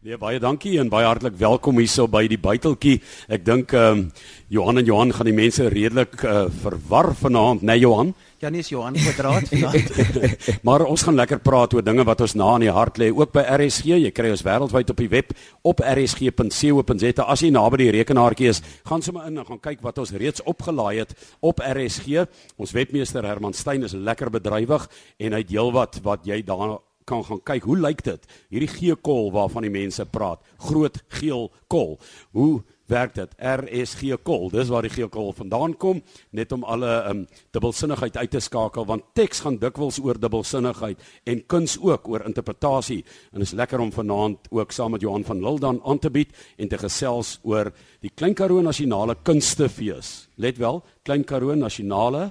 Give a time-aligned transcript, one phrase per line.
[0.00, 3.02] Nee, baie dankie en baie hartlik welkom hierso by die buiteltjie.
[3.36, 4.06] Ek dink ehm um,
[4.48, 8.14] Johan en Johan gaan die mense redelik uh, verwar vanaand, né nee, Johan?
[8.40, 9.92] Ja, nee, is Johan kwadraat vanaand.
[10.66, 13.36] maar ons gaan lekker praat oor dinge wat ons na in die hart lê, ook
[13.36, 14.00] by RSG.
[14.00, 15.36] Jy kry ons wêreldwyd op die web
[15.68, 17.28] op rsg.co.za.
[17.28, 20.48] As jy naby die rekenaartjie is, gaan sommer in en gaan kyk wat ons reeds
[20.48, 21.12] opgelaai het
[21.44, 22.24] op RSG.
[22.56, 24.88] Ons webmeester Herman Stein is lekker bedrywig
[25.20, 26.80] en hy het heelwat wat jy daar
[27.10, 27.66] kan gaan kyk.
[27.66, 28.26] Hoe lyk dit?
[28.52, 30.42] Hierdie G-kol waarvan die mense praat.
[30.62, 31.96] Groot geel kol.
[32.36, 33.34] Hoe werk dit?
[33.38, 34.48] RSG kol.
[34.52, 36.02] Dis waar die G-kol vandaan kom,
[36.36, 37.22] net om alle um
[37.54, 43.02] dubbelsinnigheid uit te skakel want teks gaan dikwels oor dubbelsinnigheid en kuns ook oor interpretasie.
[43.34, 46.34] En is lekker om vanaand ook saam met Johan van Lille dan aan te bied
[46.58, 50.28] en te gesels oor die Klein Karoo Nasionale Kunstefees.
[50.36, 52.30] Let wel, Klein Karoo Nasionale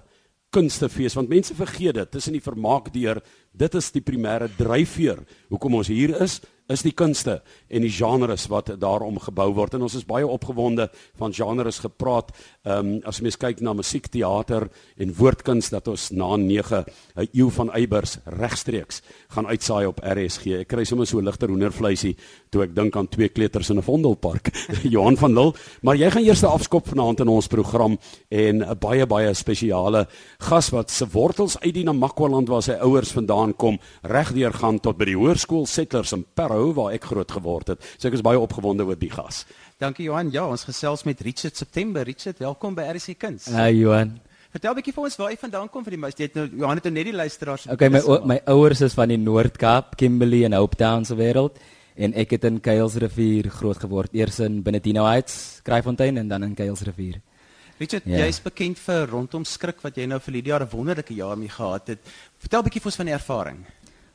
[0.54, 3.22] kunstefees want mense vergeet dit tussen die vermaak deur
[3.60, 5.20] dit is die primêre dryfveer
[5.52, 9.86] hoekom ons hier is is die kunste en die genres wat daarom gebou word en
[9.88, 12.30] ons is baie opgewonde van genres gepraat.
[12.64, 16.84] Ehm um, as mens kyk na musiek, teater en woordkuns dat ons na 9
[17.16, 20.62] 'n eeu van eibers regstreeks gaan uitsaai op RSG.
[20.62, 22.16] Ek kry sommer so ligter hoendervleisie
[22.52, 24.52] toe ek dink aan twee kleuters in 'n vondelpark.
[24.94, 27.98] Johan van Lille, maar jy gaan eers afskop vanaand in ons program
[28.30, 30.08] en 'n baie baie spesiale
[30.40, 34.98] gas wat se wortels uit die Namakwa-land waar sy ouers vandaan kom, regdeur gaan tot
[34.98, 37.86] by die hoërskool Settlers in Parow Parow waar ek groot geword het.
[37.98, 39.46] So ek is baie opgewonde oor die gas.
[39.80, 40.32] Dankie Johan.
[40.34, 42.04] Ja, ons gesels met Richard September.
[42.04, 43.48] Richard, welkom by RC Kuns.
[43.54, 44.18] Hi Johan.
[44.52, 46.18] Vertel 'n bietjie vir ons waar jy vandaan kom vir die meis.
[46.18, 47.68] Jy het nou Johan het nou net die luisteraars.
[47.68, 51.56] Okay, my my ouers is van die Noord-Kaap, Kimberley en Hopetown se wêreld
[51.96, 54.14] en ek het in Kuilsrivier groot geword.
[54.14, 57.22] Eers in Benedino Heights, Kraaifontein en dan in Kuilsrivier.
[57.78, 58.18] Richard, ja.
[58.18, 61.48] jy is bekend vir rondom skrik wat jy nou vir die jare wonderlike jaar mee
[61.48, 62.00] gehad het.
[62.38, 63.66] Vertel 'n bietjie vir ons van die ervaring.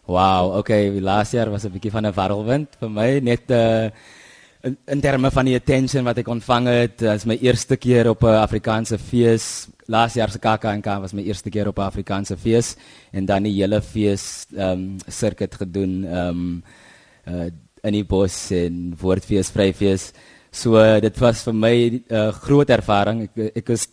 [0.05, 3.91] Wow, okay, laaste jaar was 'n bietjie van 'n warrelwind vir my, net uh
[4.65, 8.23] in, in terme van die attention wat ek ontvang het, as my eerste keer op
[8.23, 9.69] 'n Afrikaanse fees.
[9.87, 12.77] Laas jaar se KAKNK was my eerste keer op 'n Afrikaanse fees
[13.13, 16.63] en dan die hele fees ehm um, circuit gedoen ehm um,
[17.27, 17.51] uh
[17.83, 20.13] in die bos en woordfees, vryfees.
[20.51, 23.23] So uh, dit was vir my 'n uh, groot ervaring.
[23.23, 23.89] Ek ek is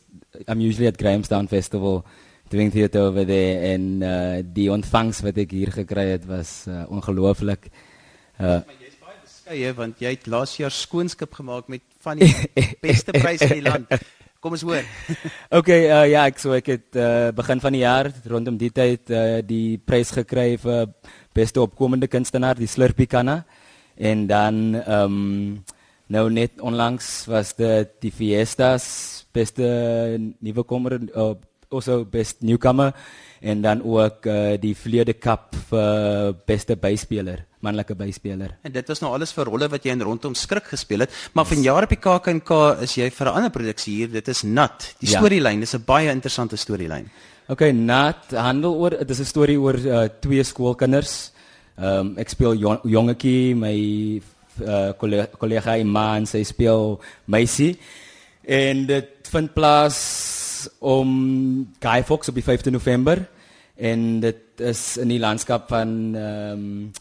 [0.48, 2.04] I'm usually at Grahamstown Festival
[2.52, 6.84] doing theater over there en uh, die ontvangs wat ek hier gekry het was uh,
[6.92, 7.70] ongelooflik.
[8.38, 12.32] Uh, jy is baie beskeie want jy het laas jaar skoonskip gemaak met van die
[12.84, 13.88] beste pryse in die land.
[14.42, 14.82] Kom ons hoor.
[15.60, 19.12] okay, uh, ja, ek so ek het uh, begin van die jaar rondom die tyd
[19.14, 20.90] uh, die prys gekry vir
[21.38, 23.44] beste opkomende kunstenaar, die Slurpie Kanna.
[23.96, 25.62] En dan ehm um,
[26.12, 28.86] nou net onlangs was dit die Fiestas
[29.32, 29.64] beste
[30.44, 31.36] nuwe kommer uh,
[31.72, 32.94] also best newcomer
[33.42, 38.54] en dan ook uh, die Vleede Cup vir beste byspeler, manlike byspeler.
[38.62, 41.48] En dit was nou alles vir rolle wat jy in rondom skrik gespeel het, maar
[41.48, 41.56] yes.
[41.56, 42.52] vanjaar op die KAKNK
[42.86, 44.12] is jy vir 'n ander produksie hier.
[44.12, 44.96] Dit is Nat.
[45.00, 45.18] Die ja.
[45.18, 47.10] storielyn is 'n baie interessante storielyn.
[47.48, 51.32] Okay, Nat handel oor dit is 'n storie oor uh, twee skoolkinders.
[51.78, 52.54] Ehm um, ek speel
[52.84, 54.22] jongetjie, my
[54.62, 54.92] uh,
[55.38, 57.80] kollega Iman, sy speel meisie.
[58.46, 60.41] En dit vind plaas
[60.80, 61.10] om
[61.80, 63.28] Guy Fox op die 5de November
[63.76, 66.92] en dit is in die landskap van ehm um,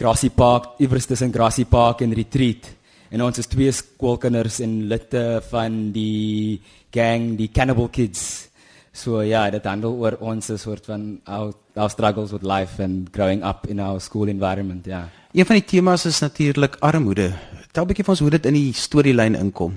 [0.00, 2.70] Grassy Park, iewers tussen Grassy Park en Retreat.
[3.12, 8.48] En ons is twee skoolkinders en lede van die gang, die Cannibal Kids.
[8.96, 13.44] So ja, dit handel oor ons soort van our, our struggles with life and growing
[13.44, 15.10] up in our school environment, ja.
[15.36, 17.34] Een van die temas is natuurlik armoede.
[17.72, 19.76] Tel 'n bietjie vir ons hoe dit in die storielyn inkom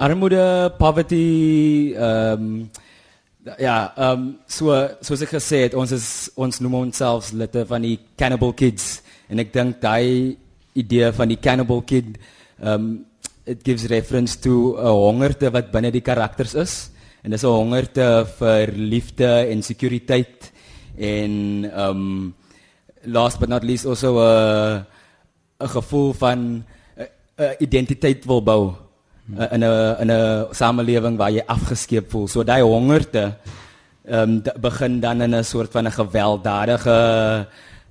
[0.00, 2.70] armoede, poverty, ehm um,
[3.58, 4.72] ja, ehm um, so
[5.04, 6.06] soos ek gesê het, ons is
[6.40, 9.02] ons noem onsself lede van die Cannibal Kids.
[9.28, 10.36] En ek dink daai
[10.80, 12.90] idee van die Cannibal Kid ehm um,
[13.50, 16.90] it gives reference to 'n hongerte wat binne die karakters is.
[17.22, 20.52] En dis 'n hongerte vir liefde en sekuriteit.
[20.96, 22.34] En ehm um,
[23.04, 24.86] last but not least also 'n
[25.60, 26.64] 'n gevoel van
[26.96, 28.89] 'n identiteit wil bou
[29.38, 32.28] uh, in 'n in 'n samelewing waar jy afgeskeep voel.
[32.28, 33.34] So daai hongerte
[34.04, 36.98] ehm um, begin dan in 'n soort van 'n gewelddadige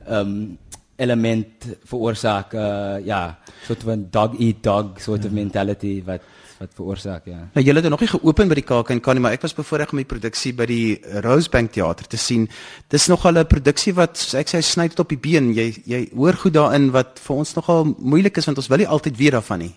[0.08, 0.58] ehm um,
[0.96, 1.48] element
[1.84, 6.22] veroorsaak uh, ja, soort van dog eat dog soort of mentality wat
[6.60, 7.40] wat veroorsaak ja.
[7.54, 9.94] Nou julle het er nog nie geopen by die kan nie, maar ek was bevoorreg
[9.94, 12.50] om die produksie by die Rosebank teater te sien.
[12.92, 15.54] Dis nogal 'n produksie wat ek sê sny dit op die been.
[15.54, 18.88] Jy jy hoor goed daarin wat vir ons nogal moeilik is want ons wil nie
[18.88, 19.74] altyd weet daarvan nie.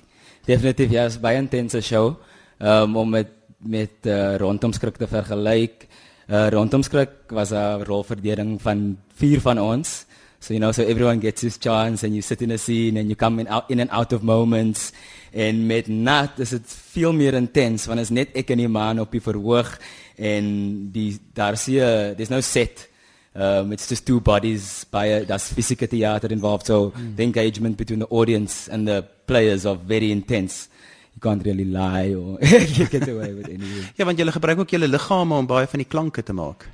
[0.47, 2.17] Definitief ja, is baie intense show.
[2.59, 5.87] Um, om met met uh, rondom skrik te vergelyk.
[6.27, 10.07] Uh, rondom skrik was 'n rolverdeling van vier van ons.
[10.41, 13.07] So you know, so everyone gets his chance and you sit in a scene and
[13.07, 14.93] you come in out in and out of moments.
[15.31, 19.01] En met Nat is dit veel meer intens want is net ek en die man
[19.01, 19.79] op die verhoog
[20.17, 22.92] en die daar sien there's no set.
[23.35, 27.17] Um it's just two bodies by that's physical theater involved so mm.
[27.17, 30.69] the engagement between the audience and the players are very intense.
[31.15, 32.39] You can't really lie or
[32.91, 33.89] get away with anything.
[33.97, 36.69] ja, want jy gebruik ook jou liggame om baie van die klanke te maak.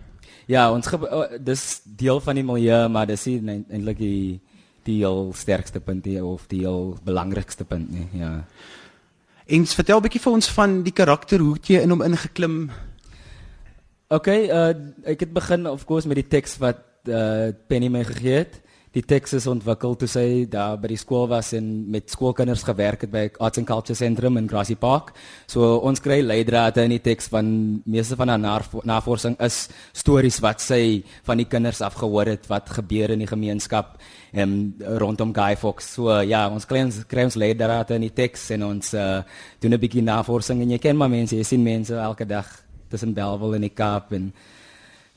[0.49, 4.41] Ja, ons oh, dis deel van die milieu, maar dis eintlik die
[4.89, 8.07] die heel sterkste punt hier of die heel belangrikste punt nie.
[8.17, 8.45] Ja.
[9.47, 12.71] En vertel 'n bietjie vir ons van die karakter hoe jy in hom ingeklim.
[14.09, 14.73] Okay, uh
[15.05, 16.81] ek het begin of course met die teks wat
[17.13, 18.55] uh Penny my gegee het
[18.97, 23.05] die teks is ontwikkel toe sy daar by die skool was en met skoolkinders gewerk
[23.05, 25.13] het by Arts and Culture Centrum in Grassy Park.
[25.47, 27.51] So ons kry leidrade in die teks van
[27.85, 33.13] meeste van haar navorsing is stories wat sy van die kinders afgehoor het wat gebeur
[33.15, 33.99] in die gemeenskap
[34.33, 35.93] en rondom Guy Fawkes.
[35.99, 39.21] So ja, ons kry ons kry ons leidrade in die teks en ons uh,
[39.61, 42.49] doen 'n bietjie navorsing en jy ken maar mense, jy sien mense elke dag
[42.91, 44.33] tussen Belwel en die Kaap en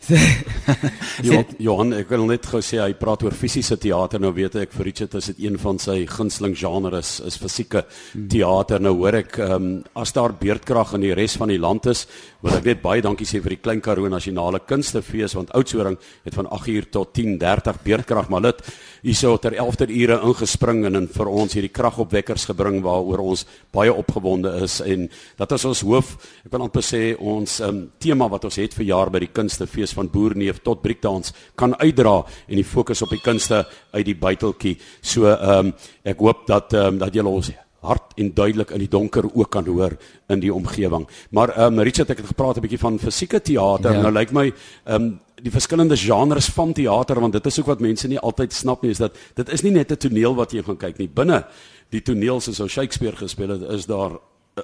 [1.62, 4.88] Johan, ek wil net gou sê hy praat oor fisiese teater nou weet ek vir
[4.90, 7.84] Richard is dit een van sy gunsteling genres is fisieke
[8.16, 12.08] teater nou hoor ek um, as daar beerdkrag in die res van die land is
[12.42, 16.38] wil ek net baie dankie sê vir die Klein Karoo Nasionale Kunstefees want Oudtshoorn het
[16.38, 18.62] van 8uur tot 10:30 beerdkrag maar dit
[19.04, 23.94] hierso ter 11de ure ingespring en, en vir ons hierdie kragopwekkers gebring waaroor ons baie
[23.94, 26.16] opgewonde is en dat is ons hoof
[26.46, 29.94] ek wil amper sê ons um, tema wat ons het vir jaar by die Kunstefees
[29.98, 34.78] van boerneef tot breakdance kan uitdra en die fokus op die kunste uit die buiteltjie.
[35.02, 35.74] So ehm um,
[36.04, 37.52] ek hoop dat ehm um, dat julle ons
[37.82, 39.98] hard en duidelik in die donker ook kan hoor
[40.30, 41.08] in die omgewing.
[41.30, 43.94] Maar ehm um, Richard ek het gepraat 'n bietjie van fisieke teater.
[43.94, 44.02] Ja.
[44.02, 44.54] Nou lyk my
[44.86, 48.54] ehm um, die verskillende genres van teater want dit is ook wat mense nie altyd
[48.54, 51.08] snap nie is dat dit is nie net 'n toneel wat jy gaan kyk nie.
[51.08, 51.46] Binne
[51.90, 54.12] die toneel soos ou Shakespeare gespeel het, is daar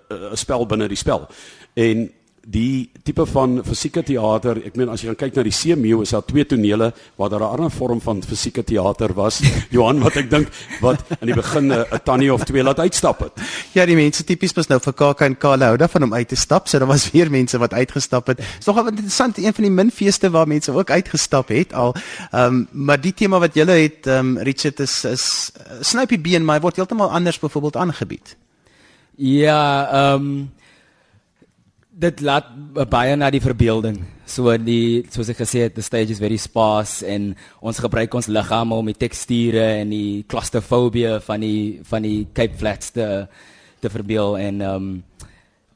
[0.09, 1.27] 'n spel binne die spel.
[1.73, 2.11] En
[2.47, 6.13] die tipe van fisieke teater, ek meen as jy gaan kyk na die Seemeeu is
[6.15, 9.41] daar twee tonele waar daar 'n ander vorm van fisieke teater was.
[9.75, 10.47] Johan wat ek dink
[10.79, 13.33] wat in die begin 'n tannie of twee laat uitstap het.
[13.73, 16.35] Ja, die mense tipies was nou vir KAK en KL hou daarvan om uit te
[16.35, 18.37] stap, so daar was weer mense wat uitgestap het.
[18.37, 21.95] Dis nogal interessant, een van die min feeste waar mense ook uitgestap het al.
[22.31, 25.51] Ehm um, maar die tema wat julle het ehm um, Richard is is
[25.81, 28.37] snypie been, maar word heeltemal anders byvoorbeeld aangebied.
[29.17, 30.55] Ja, ehm um,
[31.97, 32.49] dit laat
[32.89, 33.97] baie na die verbeelding.
[34.27, 37.31] So die soos ek gesê het, the stage is very sparse en
[37.63, 42.57] ons gebruik ons liggame om die teksture en die claustrophobie van die van die Cape
[42.59, 43.27] Flats te
[43.81, 44.89] te verbeel en ehm um,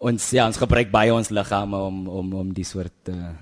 [0.01, 3.33] ons ja, ons gebruik baie ons liggame om om om die soort uh,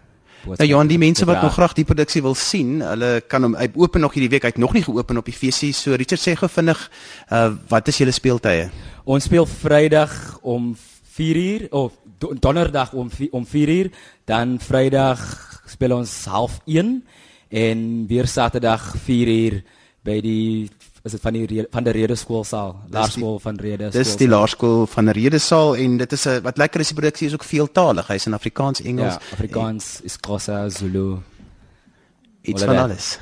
[0.46, 3.68] Nou ja, die mense wat nog graag die produksie wil sien, hulle kan hom hy
[3.76, 4.46] open nog hierdie week.
[4.48, 5.74] Hy het nog nie geopen op die feesie.
[5.76, 6.80] So Richard sê gou vinnig,
[7.28, 8.70] uh, wat is julle speeltye?
[9.04, 10.72] Ons speel Vrydag om
[11.20, 11.94] 4uur of
[12.40, 13.92] donderdag om om 4uur,
[14.26, 15.20] dan Vrydag
[15.68, 17.04] speel ons half 1
[17.50, 19.62] en weer Saterdag 4uur
[20.08, 20.70] by die
[21.04, 23.90] is dit van die van die Rede skoolsaal, laerskool van Rede.
[23.94, 26.98] Dis die laerskool van die Rede saal en dit is 'n wat lekker is die
[27.00, 28.08] produksie is ook veeltaalig.
[28.08, 31.18] Hy's in Afrikaans, Engels, ja, Afrikaans, en, Xhosa, Zulu.
[32.42, 33.20] Iets van alles.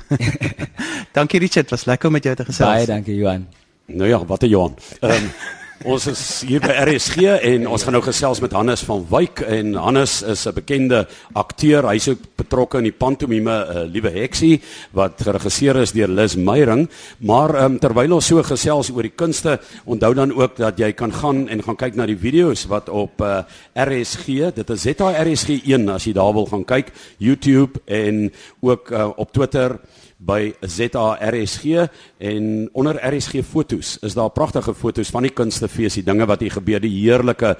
[1.18, 2.68] dankie Richard, was lekker om met jou te gesels.
[2.68, 3.46] Baie dankie Johan.
[3.86, 4.74] Nou ja, wat 'n Johan.
[5.00, 5.30] Ehm um,
[5.86, 9.76] Ons is hier by RSG en ons gaan nou gesels met Hannes van Wyk en
[9.78, 11.86] Hannes is 'n bekende akteur.
[11.86, 16.88] Hy's ook betrokke in die pantomime uh, Liewe Heksie wat geregisseer is deur Lis Meyering.
[17.18, 21.12] Maar um, terwyl ons so gesels oor die kunste, onthou dan ook dat jy kan
[21.12, 23.44] gaan en gaan kyk na die video's wat op uh,
[23.74, 29.10] eh, RSG, dit is ZRSG1 as jy daar wil gaan kyk, YouTube en ook uh,
[29.16, 29.78] op Twitter
[30.18, 31.86] by ZARSG
[32.18, 36.56] en onder RSG fotos is daar pragtige fotos van die kunstefees, die dinge wat hier
[36.56, 37.54] gebeur, die heerlike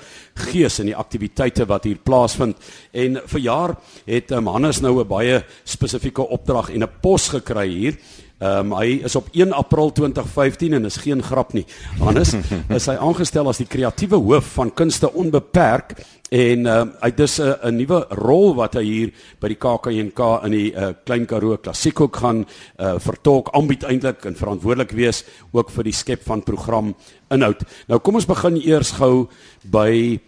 [0.49, 2.59] gees en die aktiwiteite wat hier plaasvind.
[2.91, 3.77] En vir jaar
[4.09, 7.99] het um, Hannes nou 'n baie spesifieke opdrag en 'n pos gekry hier.
[8.38, 11.64] Ehm um, hy is op 1 April 2015 en is geen grap nie.
[11.99, 12.37] Hannes
[12.76, 15.97] is hy aangestel as die kreatiewe hoof van Kunste Onbeperk
[16.30, 20.21] en ehm um, hy dis 'n 'n nuwe rol wat hy hier by die KAKNK
[20.45, 22.47] in die uh, Klein Karoo Klassiek ook gaan
[22.78, 26.95] uh, vertolk, aanbied eintlik en verantwoordelik wees ook vir die skep van program
[27.30, 27.64] inhoud.
[27.88, 29.26] Nou kom ons begin eers gou
[29.64, 30.21] by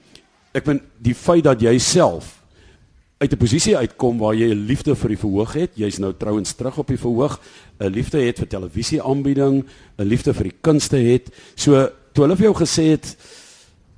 [0.50, 2.39] ek bedoel die feit dat jy self
[3.20, 5.70] uit 'n posisie uitkom waar jy 'n liefde vir die verhoog het.
[5.74, 7.40] Jy's nou trouens terug op die verhoog.
[7.78, 9.64] 'n Liefde het vir televisie aanbieding,
[9.98, 11.30] 'n liefde vir die kunste het.
[11.54, 13.16] So toe hulle vir jou gesê het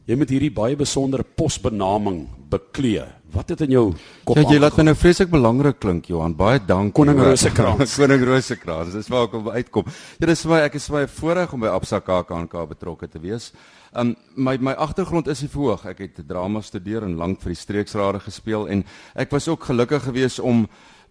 [0.03, 3.05] Jy moet hierdie baie besondere posbenaming beklee.
[3.33, 3.85] Wat het in jou
[4.27, 6.35] kop Ja, jy laat my nou vreeslik belangrik klink, Johan.
[6.35, 6.93] Baie dankie.
[6.99, 7.31] Koning hoor.
[7.31, 7.95] Rosekrans.
[8.01, 8.97] Koning Rosekrans.
[8.99, 9.87] Dis waar ek op uitkom.
[10.19, 12.35] Ja, dis vir my ek is vir my voorreg om by Absa KAK
[12.75, 13.53] betrokke te wees.
[13.95, 15.85] Um my my agtergrond is nie verhoog.
[15.91, 20.07] Ek het drama studeer en lank vir die streeksrade gespeel en ek was ook gelukkig
[20.07, 20.65] geweest om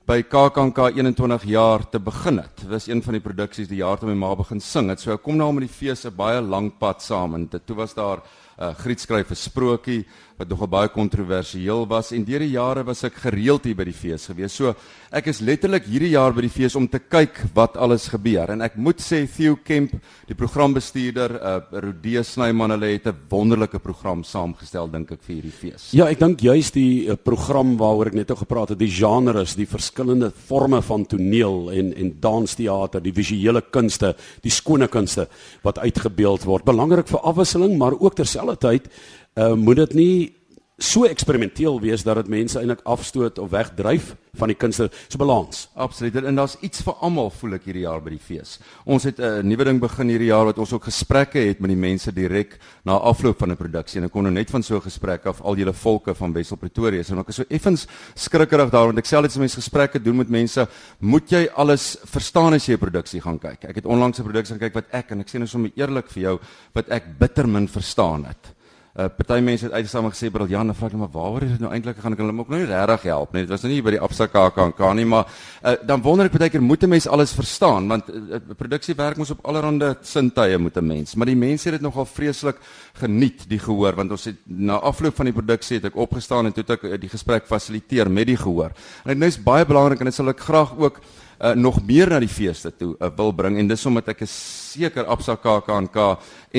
[0.10, 2.56] by KAKNK 21 jaar te begin het.
[2.64, 5.00] Dit was een van die produksies die jaar toe my ma begin sing het.
[5.00, 7.76] So ek kom nou met die fees 'n baie lang pad saam en dit toe
[7.76, 8.24] was daar
[8.60, 10.08] uh, grietskryf 'n sprokie
[10.42, 13.96] wat nogal baie kontroversieel was en deur die jare was ek gereeld hier by die
[13.96, 14.56] fees gewees.
[14.58, 14.74] So
[15.14, 18.66] ek is letterlik hierdie jaar by die fees om te kyk wat alles gebeur en
[18.66, 19.94] ek moet sê Theo Kemp,
[20.28, 25.54] die programbestuurder, uh Rodee Snyman, hulle het 'n wonderlike program saamgestel dink ek vir hierdie
[25.54, 25.92] fees.
[25.94, 29.56] Ja, ek dink juis die uh, program waaroor ek net nou gepraat het, die genres,
[29.56, 35.28] die verskillende forme van toneel en en dansteater, die visuele kunste, die skone kunste
[35.64, 36.66] wat uitgebeeld word.
[36.66, 38.90] Belangrik vir afwisseling, maar ook terselfdertyd
[39.36, 40.42] uh moet dit nie
[40.82, 44.88] so eksperimenteel wees dat dit mense eintlik afstoot of wegdryf van die kunste.
[45.12, 45.68] So balans.
[45.76, 46.16] Absoluut.
[46.24, 48.58] En daar's iets vir almal voel ek hierdie jaar by die fees.
[48.86, 51.78] Ons het 'n nuwe ding begin hierdie jaar wat ons ook gesprekke het met die
[51.78, 54.82] mense direk na afloop van 'n produksie en ek kon nou net van so 'n
[54.82, 58.86] gesprek af al julle volke van Wessel Pretoria en ek is so effens skrikkerig daar
[58.86, 60.68] want ek sê altyd as mense gesprekke doen met mense,
[61.00, 63.66] moet jy alles verstaan as jy 'n produksie gaan kyk.
[63.66, 66.10] Ek het onlangs 'n produksie gaan kyk wat ek en ek sê nou sommer eerlik
[66.10, 66.40] vir jou
[66.74, 68.56] wat ek bitter min verstaan het.
[68.92, 71.52] Uh party mense het uitgestaan en gesê Briljan, dan vra ek net maar waaroor is
[71.54, 73.46] dit nou eintlik gaan ek hulle ook nou nie regtig help nie.
[73.46, 75.30] Dit was nou nie by die Absa KAK nie, maar
[75.64, 79.16] uh, dan wonder ek baie keer moet 'n mens alles verstaan want uh, produksie werk
[79.16, 81.16] mos op allerlei sintuie moet 'n mens.
[81.16, 82.60] Maar die mense het dit nogal vreeslik
[83.00, 86.52] geniet die gehoor want ons het na afloop van die produksie het ek opgestaan en
[86.52, 88.76] toe het ek uh, die gesprek fasiliteer met die gehoor.
[89.06, 91.00] En dit is baie belangrik en dit sal ek graag ook
[91.42, 94.34] uh, nog meer na die feeste toe uh, wil bring en dis omdat ek is
[94.72, 95.98] seker Absa KAK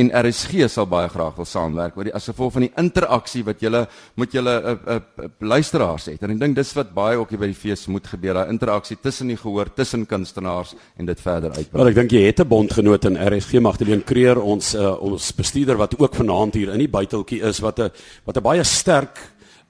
[0.01, 3.63] en RSG sal baie graag wil saamwerk oor die as gevolg van die interaksie wat
[3.63, 3.85] julle
[4.21, 6.23] met julle uh, uh, uh, luisteraars het.
[6.25, 8.99] En ek dink dis wat baie ook hier by die fees moet gebeur, daai interaksie
[9.03, 11.89] tussen die gehoor, tussen kunstenaars en dit verder Wel, uitbrei.
[11.93, 15.99] ek dink jy het 'n bondgenoot in RSG Magdalene Creer, ons uh, ons bestuurder wat
[15.99, 17.91] ook vanaand hier in die buiteltjie is wat 'n
[18.25, 19.19] wat 'n baie sterk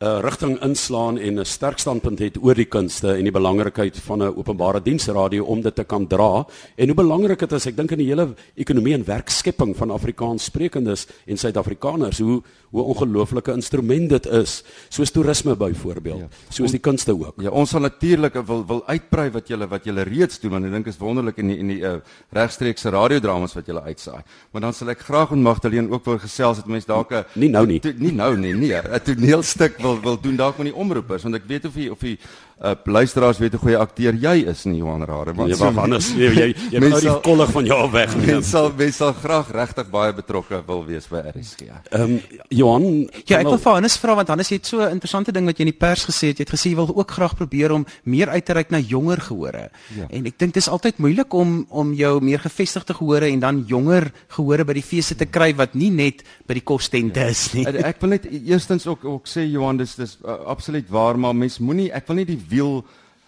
[0.02, 4.23] uh, rigting inslaan en 'n sterk standpunt het oor die kunste en die belangrikheid van
[4.23, 7.90] 'n openbare diensradio om dit te kan dra en hoe belangrik dit is ek dink
[7.90, 14.09] in die hele ekonomie en werkskepping van Afrikaans sprekendes en Suid-Afrikaners hoe hoe ongelooflike instrument
[14.09, 16.28] dit is soos toerisme byvoorbeeld ja.
[16.49, 20.02] soos die kunste ook Ja, ons sal natuurlik wil wil uitbrei wat julle wat julle
[20.02, 21.94] reeds doen want ek dink is wonderlik in die in die uh,
[22.35, 24.23] regstreekse radiodramas wat julle uitsaai.
[24.52, 27.49] Maar dan sal ek graag met Magdalene ook wil gesels dat mense dalk 'n Nie
[27.49, 27.80] nou nie.
[27.80, 31.34] to, nie nou nie, nee, 'n toneelstuk wil wil doen dalk met die omroepers want
[31.34, 32.16] ek weet of jy of jy
[32.62, 36.12] uh, luisteraars weet hoe goeie akteur jy is nie Johan Rare want jy wag anders
[36.23, 39.12] jy jy, jy moet nou die kollig van jou af wegneem Mens sal mens sal
[39.16, 41.69] graag regtig baie betrokke wil wees by RSG.
[41.90, 42.87] Ehm um, Johan
[43.28, 45.66] Ja, ek wil vir Hannes vra want Hannes het so 'n interessante ding wat jy
[45.66, 46.38] in die pers gesê het.
[46.38, 49.21] Jy het gesê jy wil ook graag probeer om meer uit te reik na jonger
[49.21, 49.71] gehore.
[49.97, 50.07] Ja.
[50.11, 54.12] En ek dink dis altyd moeilik om om jou meer gevestigde gehore en dan jonger
[54.28, 57.66] gehore by die feeste te kry wat nie net by die kostente is nie.
[57.66, 61.35] Ek, ek wil net eerstens ook ook sê Johan dis dis uh, absoluut waar maar
[61.35, 62.82] mens moenie ek wil nie die wiel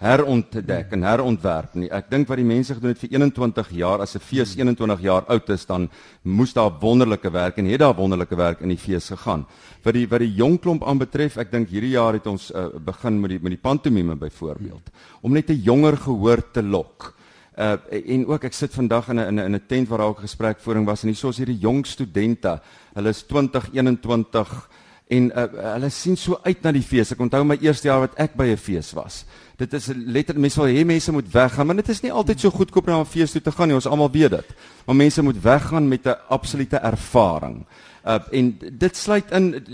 [0.04, 1.88] herontdek en herontwerp nie.
[1.94, 5.24] Ek dink wat die mense gedoen het vir 21 jaar as 'n fees 21 jaar
[5.28, 5.88] oud is dan
[6.22, 9.46] moes daar wonderlike werk en het daar wonderlike werk in die fees gegaan.
[9.82, 13.20] Wat die wat die jong klomp aanbetref, ek dink hierdie jaar het ons uh, begin
[13.20, 14.90] met die met die pantomime byvoorbeeld
[15.22, 17.14] om net 'n jonger gehoor te lok.
[17.56, 20.20] Uh en ook ek sit vandag in 'n in 'n 'n tent waar daar ook
[20.20, 22.60] gesprek voering was en hier is hierdie jong studente.
[22.94, 24.68] Hulle is 20, 21
[25.12, 25.44] en uh,
[25.74, 27.12] hulle sien so uit na die fees.
[27.12, 29.24] Ek onthou my eerste jaar wat ek by 'n fees was.
[29.60, 32.50] Dit is letterlik mense wil hê mense moet weggaan, maar dit is nie altyd so
[32.50, 33.74] goedkoop om na 'n fees toe te gaan nie.
[33.74, 34.48] Ons almal weet dit.
[34.86, 37.66] Maar mense moet weggaan met 'n absolute ervaring.
[38.04, 39.64] Uh en dit sluit in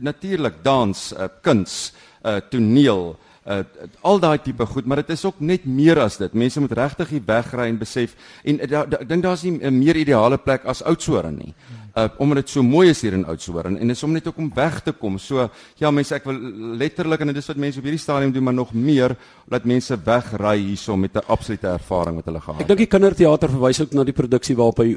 [0.00, 3.64] natuurlik dans, uh, kuns, uh toneel, uh
[4.00, 6.32] al daai tipe goed, maar dit is ook net meer as dit.
[6.32, 8.14] Mense moet regtig hier wegry en besef
[8.44, 11.54] en uh, da, da, ek dink daar's nie 'n meer ideale plek as Oudtshoorn nie.
[11.94, 14.50] Uh omdat dit so mooi is hier in Oudtshoorn en dis om net ook om
[14.54, 15.18] weg te kom.
[15.18, 15.48] So
[15.78, 16.40] ja, mense ek wil
[16.80, 19.14] letterlik en dit is wat mense op hierdie stadium doen, maar nog meer
[19.46, 23.48] dat mense wegry hierso met 'n absolute ervaring wat hulle gehad Ek dink die kinderteater
[23.48, 24.96] verwys ook na die produksie waarop hy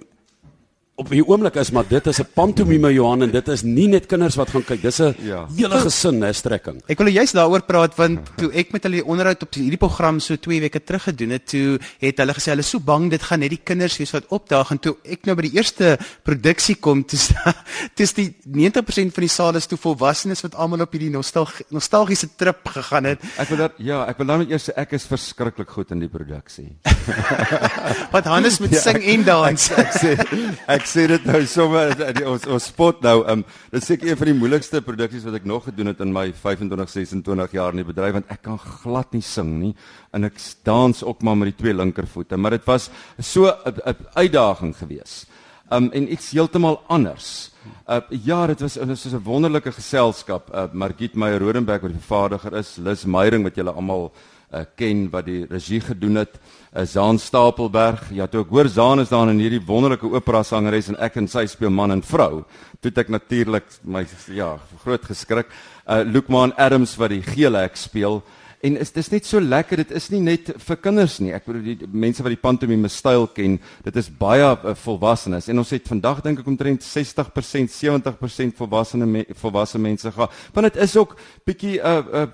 [0.97, 4.05] op die oomblik is, maar dit is 'n pantomime Johan en dit is nie net
[4.07, 5.45] kinders wat gaan kyk, dis 'n Ja.
[5.55, 6.81] hele gesin hè strekking.
[6.87, 10.19] Ek wil juist daaroor praat want toe ek met hulle die onderhoud op hierdie program
[10.19, 13.21] so 2 weke terug gedoen het, toe het hulle gesê hulle is so bang dit
[13.21, 16.75] gaan net die kinders wees wat opdaag en toe ek nou by die eerste produksie
[16.75, 17.29] kom, dis
[17.95, 22.29] dis die 90% van die saal is toe volwassenes wat almal op hierdie nostalg, nostalgiese
[22.35, 23.19] trip gegaan het.
[23.37, 25.99] Ek wil dat ja, ek wil nou net eers sê ek is verskriklik goed in
[25.99, 26.77] die produksie.
[28.11, 29.71] Wat Hannes met sing en dans.
[29.71, 30.17] Ek sê
[30.67, 31.91] ek sê dit nou sommer
[32.31, 33.15] ons ons spot nou.
[33.31, 36.13] Um dit is seker een van die moeilikste produksies wat ek nog gedoen het in
[36.15, 39.73] my 25 26 jaar in die bedryf want ek kan glad nie sing nie
[40.15, 42.89] en ek dans ook maar met die twee linkervoete, maar dit was
[43.19, 45.27] so 'n uitdaging geweest.
[45.69, 47.51] Um en iets heeltemal anders.
[47.87, 50.49] Uh ja, dit was dit was 'n wonderlike geselskap.
[50.53, 54.11] Uh Margit Meyer Rodenberg wat die vervaardiger is, Lis Meyering wat julle almal
[54.53, 56.37] uh ken wat die regie gedoen het,
[56.71, 58.05] uh, Zaan Stapelberg.
[58.15, 61.27] Ja, toe ek hoor Zaan is daar in hierdie wonderlike opera sangeres en ek en
[61.27, 62.45] sy speel man en vrou.
[62.79, 64.53] Toe ek natuurlik my ja,
[64.85, 65.51] groot geskrik.
[65.83, 68.21] Uh Lukman Adams wat die Geelek speel.
[68.65, 71.29] En is dis net so lekker, dit is nie net vir kinders nie.
[71.35, 75.45] Ek bedoel die mense wat die pantomime styl ken, dit is baie uh, volwassenes.
[75.51, 80.33] En ons het vandag dink ek omtrent 60%, 70% volwassene me, volwasse mense gehad.
[80.55, 81.13] Want dit is ook
[81.45, 82.25] bietjie uh, uh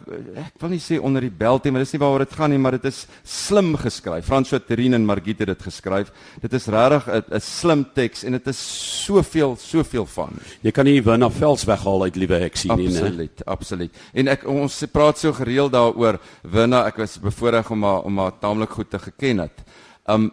[0.43, 2.61] ek wil nie sê onder die belt nie, maar dis nie waaroor dit gaan nie,
[2.61, 4.23] maar dit is slim geskryf.
[4.27, 6.13] François Terrin en Margit het dit geskryf.
[6.41, 8.63] Dit is regtig 'n slim teks en dit is
[9.03, 10.39] soveel soveel van.
[10.63, 13.01] Jy kan nie Winna Vels weghaal uit Liewe Heksie nie, né?
[13.03, 13.91] Absoluut, absoluut.
[14.13, 16.85] En ek ons praat so gereeld daaroor oor Winna.
[16.87, 19.63] Ek was bevoorreg om haar om haar taamlik goed te geken het.
[20.05, 20.31] Um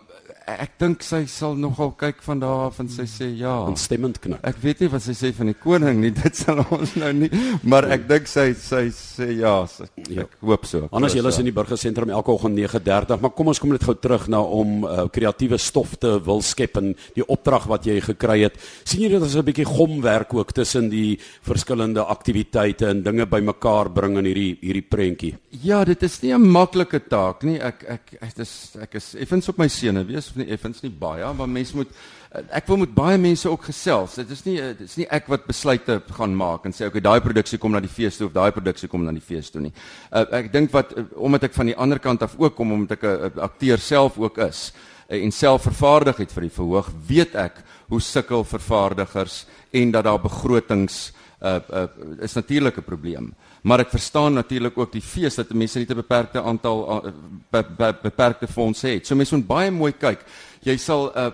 [0.59, 3.55] ek dink sy sal nogal kyk van daar af en sy sê ja.
[3.71, 4.41] Instemmend knik.
[4.47, 6.11] Ek weet nie wat sy sê van die koning nie.
[6.21, 7.31] Dit sal ons nou nie,
[7.63, 9.55] maar ek dink sy sy sê ja.
[9.71, 10.25] Sy, ja.
[10.25, 10.89] Ek hoop so.
[10.97, 13.95] Anders jy is in die burgersentrum elke oggend 9:30, maar kom ons kom net gou
[13.95, 18.41] terug na om uh, kreatiewe stof te wil skep en die opdrag wat jy gekry
[18.47, 18.59] het.
[18.85, 23.91] sien jy dit as 'n bietjie gomwerk ook tussen die verskillende aktiwiteite en dinge bymekaar
[23.93, 25.35] bring in hierdie hierdie prentjie?
[25.63, 27.59] Ja, dit is nie 'n maklike taak nie.
[27.61, 31.29] Ek ek ek is ek is effens op my sene, wees nie effens nie baie,
[31.37, 31.93] maar mense moet
[32.31, 34.15] ek wil met baie mense ook gesels.
[34.21, 37.19] Dit is nie dit is nie ek wat besluite gaan maak en sê okay, daai
[37.25, 39.73] produksie kom na die fees toe of daai produksie kom na die fees toe nie.
[40.13, 43.05] Uh, ek dink wat omdat ek van die ander kant af ook kom omdat ek
[43.35, 44.71] 'n akteur self ook is
[45.11, 50.23] uh, en self vervaardigheid vir die verhoog, weet ek hoe sukkel vervaardigers en dat daar
[50.23, 51.11] begrotings
[51.43, 51.87] uh, uh,
[52.23, 53.35] is natuurlik 'n probleem.
[53.63, 57.13] Maar ek verstaan natuurlik ook die fees dat mense net 'n beperkte aantal uh,
[57.51, 59.07] be, be, beperkte fondse het.
[59.07, 60.25] So mense moet baie mooi kyk.
[60.63, 61.31] Jy sal uh,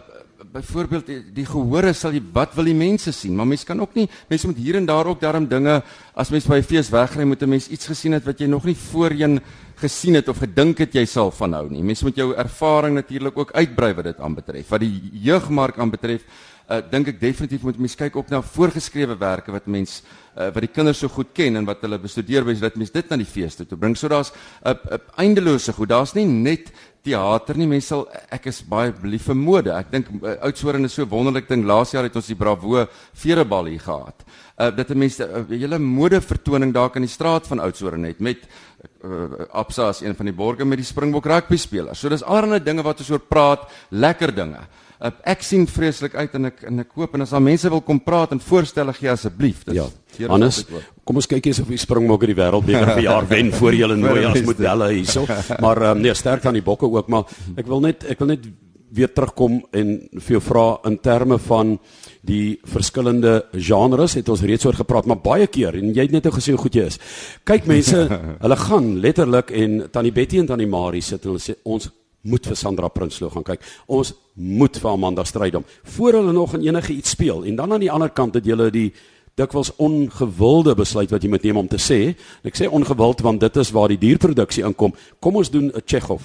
[0.52, 3.37] byvoorbeeld die, die gehore sal jy wat wil die mense sien?
[3.37, 5.83] Maar mense kan ook nie mense moet hier en daar ook daarom dinge
[6.14, 8.65] as mense by 'n fees wegry moet 'n mens iets gesien het wat jy nog
[8.65, 9.41] nie voorheen
[9.76, 11.82] gesien het of gedink het jy sal vanhou nie.
[11.82, 14.69] Mense moet jou ervaring natuurlik ook uitbrei wat dit aanbetref.
[14.69, 16.23] Wat die jeugmark aanbetref,
[16.69, 20.02] uh, dink ek definitief moet mense kyk op na voorgeskrewe werke wat mense
[20.37, 23.11] uh, wat die kinders so goed ken en wat hulle bestudeer by dat mense dit
[23.11, 23.97] na die fees toe bring.
[23.97, 25.89] So daar's 'n uh, uh, eindelose goed.
[25.89, 26.73] Daar's nie net
[27.06, 27.69] teater nie.
[27.71, 29.73] Mense sal ek is baie lief vir mode.
[29.75, 31.64] Ek dink uh, Oudtshoorn is so wonderlik ding.
[31.69, 32.84] Laas jaar het ons die Bravo
[33.16, 34.26] verebal hier gehad.
[34.56, 38.21] Uh, dat mense 'n uh, hele mode vertoning daar in die straat van Oudtshoorn het
[38.21, 38.47] met
[39.04, 42.00] uh, Absa as een van die borgers met die Springbok rugby spelers.
[42.00, 44.66] So dis allerlei dinge wat ons oor praat, lekker dinge.
[44.97, 47.82] Uh, ek sien vreeslik uit en ek en ek hoop en as daar mense wil
[47.84, 49.66] kom praat en voorstelle gee asseblief.
[49.69, 49.84] Ja.
[50.25, 50.63] Hannes,
[51.05, 54.25] kom ons kyk eens of die Springbok die wêreldbeker vir jaar wen voor julle nooi
[54.29, 55.26] as modelle hierso.
[55.63, 58.49] Maar um, nee, sterk aan die bokke ook, maar ek wil net ek wil net
[58.97, 61.75] weer terugkom en vir jou vra in terme van
[62.26, 66.26] die verskillende genres het ons reeds oor gepraat maar baie keer en jy het net
[66.26, 66.99] nou gesê hoe goed jy is.
[67.47, 68.07] Kyk mense,
[68.45, 71.91] hulle gaan letterlik en Tannie Betty en Tannie Marie sit en hulle sê ons
[72.26, 73.63] moet vir Sandra Prinsloo gaan kyk.
[73.87, 77.45] Ons moet vir Amanda Strydom voor hulle nog in enige iets speel.
[77.47, 78.89] En dan aan die ander kant het jy die
[79.37, 82.01] dikwels ongewilde besluit wat jy moet neem om te sê.
[82.43, 84.95] En ek sê ongewild want dit is waar die dierproduksie inkom.
[85.21, 86.23] Kom ons doen 'n Chekhov,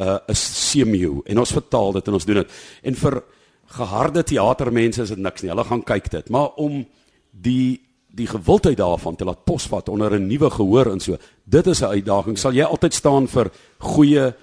[0.00, 2.50] uh, 'n Semio en ons vertaal dit en ons doen dit.
[2.82, 3.22] En vir
[3.66, 5.50] geharde teatermense is dit niks nie.
[5.50, 6.28] Hulle gaan kyk dit.
[6.28, 6.86] Maar om
[7.30, 11.16] die die gewildheid daarvan te laat posvat onder 'n nuwe gehoor en so.
[11.44, 12.38] Dit is 'n uitdaging.
[12.38, 14.34] Sal jy altyd staan vir goeie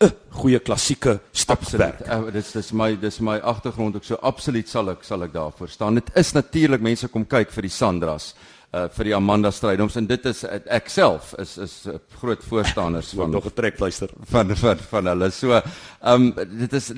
[0.00, 2.00] 'n goeie klassieke stapwerk.
[2.08, 5.68] Uh, dis dis my dis my agtergrond ook so absoluut sal ek sal ek daarvoor
[5.68, 5.94] staan.
[5.94, 8.34] Dit is natuurlik mense kom kyk vir die Sandras
[8.74, 11.74] uh vir die Amanda Strydoms en dit is ek self is is
[12.18, 15.30] groot voorstanders van nog 'n trek luister van van van hulle.
[15.30, 15.60] So
[16.02, 16.92] um, dit is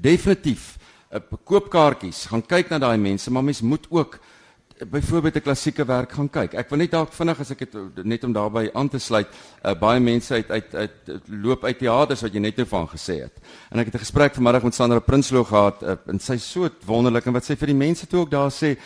[0.00, 0.76] definitief
[1.12, 2.26] uh, koopkaartjies.
[2.26, 4.18] Gaan kyk na daai mense, maar mens moet ook
[4.84, 6.54] byvoorbeeld 'n klassieke werk gaan kyk.
[6.54, 9.28] Ek wil net dalk vinnig as ek het net om daarbey aan te sluit,
[9.64, 13.20] uh, baie mense uit, uit uit loop uit teaters wat jy net nou van gesê
[13.22, 13.32] het.
[13.70, 17.26] En ek het 'n gesprek vanmiddag met Sandra Prinsloo gehad uh, en sy so wonderlik
[17.26, 18.76] en wat sy vir die mense toe ook daar sê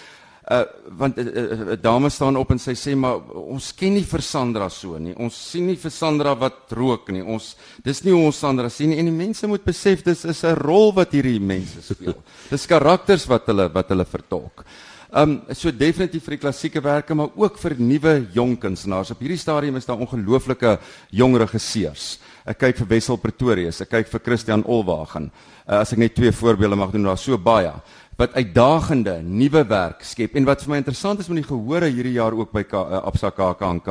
[0.50, 0.64] uh
[0.96, 4.22] want 'n uh, uh, dame staan op en sy sê maar ons ken nie vir
[4.22, 5.14] Sandra so nie.
[5.16, 7.22] Ons sien nie vir Sandra wat rook nie.
[7.22, 10.44] Ons dis nie hoe ons Sandra sien nie en die mense moet besef dis is
[10.44, 12.22] 'n rol wat hierdie mense speel.
[12.50, 14.64] dis karakters wat hulle wat hulle vertolk.
[15.10, 19.10] Um so definitief vir die klassieke werke maar ook vir nuwe jong kunstenaars.
[19.10, 20.76] Op hierdie stadium is daar ongelooflike
[21.10, 22.20] jong regisseurs.
[22.46, 25.28] Ek kyk vir Wessel Pretorius, ek kyk vir Christian Olwagen.
[25.66, 27.74] Uh, as ek net twee voorbeelde mag doen, daar's so baie
[28.20, 32.18] wat uitdagende nuwe werk skep en wat vir my interessant is met die gehore hierdie
[32.18, 33.88] jaar ook by uh, Absa KAKNK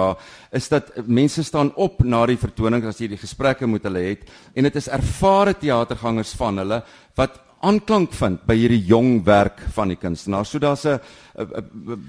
[0.59, 4.27] is dat mense staan op na die vertonings as jy die gesprekke met hulle het
[4.53, 6.83] en dit is ervare teatergangers van hulle
[7.17, 10.45] wat aanklank vind by hierdie jong werk van die kunstenaar.
[10.45, 10.99] So daar's 'n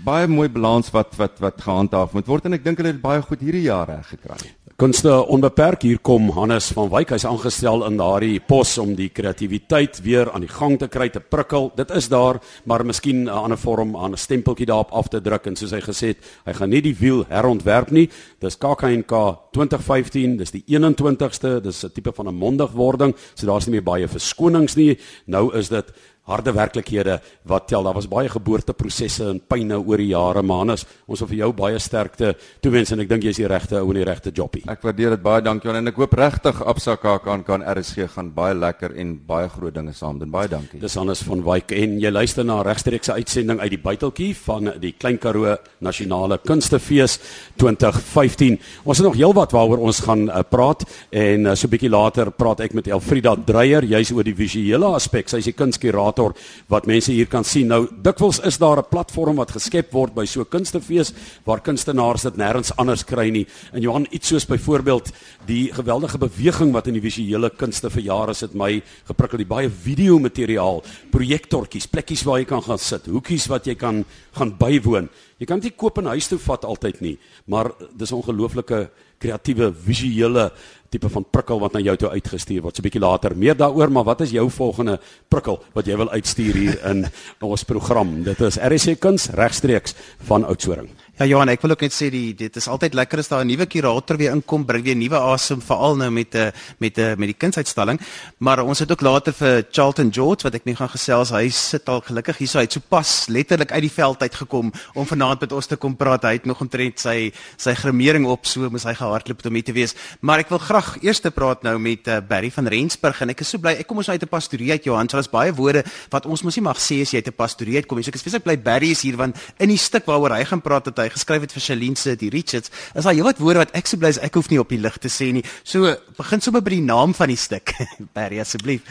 [0.04, 3.22] baie mooi balans wat wat wat gehandhaaf moet word en ek dink hulle het baie
[3.22, 4.54] goed hierdie jaar reg gekry.
[4.80, 7.10] Kunste onbeperk hier kom Hannes van Wyk.
[7.12, 11.20] Hy's aangestel in daardie pos om die kreatiwiteit weer aan die gang te kry te
[11.20, 11.68] prikkel.
[11.76, 15.46] Dit is daar maar miskien 'n ander vorm aan 'n stempeltjie daarop af te druk
[15.46, 18.08] en soos hy gesê het hy gaan nie die wiel herontwerp nie.
[18.40, 19.12] Dis KAKNK
[19.52, 24.08] 2015 dis die 21ste dis 'n tipe van 'n mondigwording so daar's nie meer baie
[24.08, 24.98] verskonings nie.
[25.26, 25.92] Nou is dit
[26.30, 27.18] harde werklikhede
[27.50, 27.84] wat tel.
[27.86, 31.50] Daar was baie geboorteprosesse en pyne oor die jare, maar Hannes, ons wil vir jou
[31.56, 34.64] baie sterkte toewens en ek dink jy's die regte ou en die regte joppie.
[34.70, 38.54] Ek waardeer dit baie, dankie en ek hoop regtig Absa KAK kan RSG gaan baie
[38.54, 40.30] lekker en baie groot dinge saam doen.
[40.32, 40.80] Baie dankie.
[40.82, 44.92] Dis Hannes van Wyk en jy luister na regstreekse uitsending uit die Buiteltjie van die
[44.98, 47.18] Klein Karoo Nasionale Kunstefees
[47.60, 48.58] 2015.
[48.84, 52.30] Ons het nog heelwat waaroor ons gaan uh, praat en uh, so 'n bietjie later
[52.30, 55.28] praat ek met Elfrida Dreyer, jy's oor die visuele aspek.
[55.28, 56.36] Sy's die kunstkurator kurator
[56.70, 57.68] wat mense hier kan sien.
[57.70, 61.12] Nou dikwels is daar 'n platform wat geskep word by so 'n kunstefees
[61.44, 63.46] waar kunstenaars dit nêrens anders kry nie.
[63.72, 65.12] En Johan iets soos byvoorbeeld
[65.46, 69.70] die geweldige beweging wat in die visuele kunste vir jare sit my geprikkel die baie
[69.70, 75.08] video materiaal, projektortjies, plekkies waar jy kan gaan sit, hoekies wat jy kan gaan bywoon.
[75.38, 80.50] Jy kan dit koop en huis toe vat altyd nie, maar dis ongelooflike kreatiewe visuele
[80.90, 82.76] tipe van prikkel wat na jou toe uitgestuur word.
[82.76, 86.10] So 'n bietjie later meer daaroor, maar wat is jou volgende prikkel wat jy wil
[86.10, 87.06] uitstuur hier in
[87.52, 88.22] ons program?
[88.24, 89.94] Dit is RSC Kuns regstreeks
[90.26, 90.88] van Oudtshoorn.
[91.20, 93.50] Ja Johan, ek wil ook net sê die dit is altyd lekker as daar 'n
[93.52, 97.00] nuwe kurator weer inkom, bring weer nuwe asem veral nou met 'n eh, met 'n
[97.00, 98.00] eh, met die kunsuitstalling.
[98.38, 101.86] Maar ons het ook later vir Charlton George wat ek nie gaan gesels, hy sit
[101.90, 105.40] al gelukkig hier so uit so pas letterlik uit die veld uit gekom om vanaand
[105.40, 106.22] met ons te kom praat.
[106.22, 109.72] Hy het nog omtrent sy sy grimering op, so moes hy gehardloop om hier te
[109.72, 109.94] wees.
[110.20, 113.40] Maar ek wil graag eers te praat nou met uh, Barry van Rensburg en ek
[113.40, 115.08] is so bly ek kom ons uit 'n pastorie uit Johan.
[115.08, 117.76] So daar's baie woorde wat ons mos nie mag sê as jy uit 'n pastorie
[117.76, 118.02] uitkom.
[118.02, 120.62] So ek is spesifiek bly Barry is hier want in die stuk waaroor hy gaan
[120.62, 123.74] praat het hy geskryf het vir Shalien se die Richards, is daar heelwat woorde wat
[123.78, 125.44] ek so bly is ek hoef nie op die lig te sê nie.
[125.64, 127.74] So begin sommer by die naam van die stuk.
[128.16, 128.82] Barry asseblief.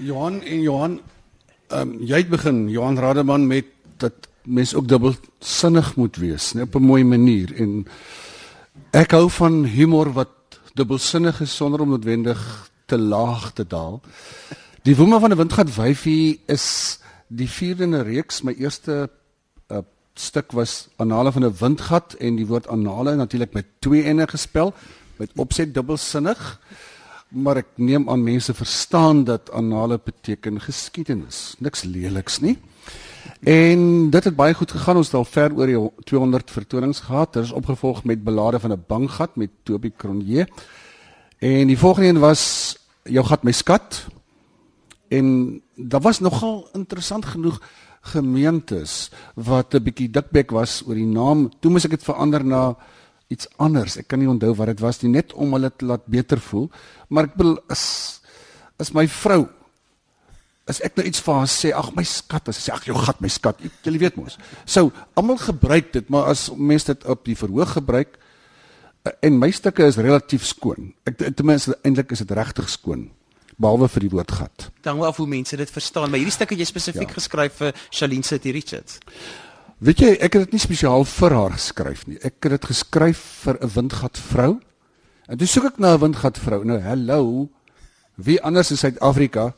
[0.00, 1.00] Johan en Johan,
[1.68, 3.66] ehm um, jy het begin Johan Rademan met
[4.02, 7.86] dat mens ook dubbelsinnig moet wees, net op 'n mooi manier en
[8.90, 14.00] ek hou van humor wat dubbelsinnig is sonder om noodwendig te laag te daal.
[14.82, 16.98] Die woema van 'n windgat wyfie is
[17.28, 19.10] die vierde in 'n reeks, my eerste
[20.14, 24.74] stuk was anale van 'n windgat en die woord anale natuurlik met twee enne gespel
[25.16, 26.60] met opset dubbelsinnig
[27.32, 32.58] maar ek neem aan mense verstaan dat anale beteken geskiedenis niks leliks nie.
[33.40, 37.32] En dit het baie goed gegaan ons het al ver oor die 200 vertonings gehad
[37.32, 40.48] dit is opgevolg met belade van 'n banggat met Toby Cronje.
[41.38, 44.06] En die volgende een was jou gat my skat.
[45.08, 47.60] En daar was nogal interessant genoeg
[48.02, 51.50] gemeentes wat 'n bietjie dikbek was oor die naam.
[51.60, 52.76] Toe moes ek dit verander na
[53.28, 53.96] iets anders.
[53.96, 56.70] Ek kan nie onthou wat dit was nie, net om hulle te laat beter voel.
[57.08, 58.20] Maar ek wil is
[58.78, 59.48] is my vrou
[60.66, 62.94] as ek nou iets vir haar sê, ag my skat, as sy sê ag jou
[62.94, 64.38] gat my skat, jy weet mos.
[64.64, 68.18] So, almal gebruik dit, maar as mense dit op die verhoog gebruik
[69.20, 70.94] en my stukke is relatief skoon.
[71.04, 73.10] Ek ten minste eintlik is dit regtig skoon
[73.62, 74.68] behalwe vir die woord gat.
[74.84, 77.18] Dan hoe af hoe mense dit verstaan, maar hierdie stuk het jy spesifiek ja.
[77.20, 78.98] geskryf vir Shalene City Richards.
[79.82, 82.20] Weet jy, ek het dit nie spesiaal vir haar geskryf nie.
[82.22, 84.52] Ek het dit geskryf vir 'n windgat vrou.
[85.26, 86.64] En toe soek ek na 'n windgat vrou.
[86.64, 87.48] Nou, hallo.
[88.14, 89.54] Wie anders in Suid-Afrika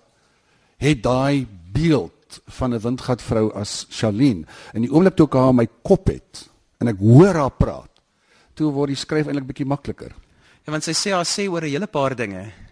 [0.78, 4.44] het daai beeld van 'n windgat vrou as Shalene?
[4.72, 6.48] En die oomblik toe ek haar in my kop het
[6.80, 7.90] en ek hoor haar praat,
[8.54, 10.14] toe word die skryf eintlik bietjie makliker.
[10.64, 12.63] Ja, want sy sê haar sê oor 'n hele paar dinge.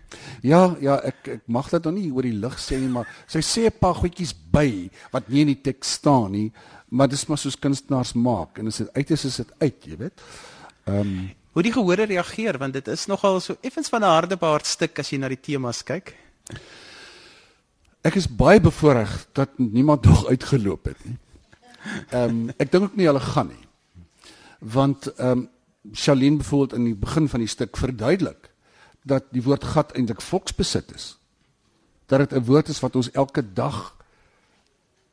[0.42, 3.40] Ja, ja, ek ek mag dit nog nie oor die lig sê nie, maar sy
[3.40, 6.52] sê 'n paar goedjies by wat nie in die teks staan nie,
[6.90, 9.96] maar dis maar soos kunstenaars maak en as dit uit is, is dit uit, jy
[9.96, 10.20] weet.
[10.86, 14.36] Ehm um, hoe die gehore reageer want dit is nogal so effens van 'n harde
[14.36, 16.14] baard stuk as jy na die temas kyk.
[18.02, 21.18] Ek is baie bevoorreg dat niemand nog uitgeloop het nie.
[22.10, 23.66] Ehm um, ek dink ook nie hulle gaan nie.
[24.58, 25.48] Want ehm um,
[25.92, 28.41] Charlene byvoorbeeld in die begin van die stuk verduidelik
[29.02, 31.16] dat die woord gat eintlik volksbesit is.
[32.06, 33.96] Dat dit 'n woord is wat ons elke dag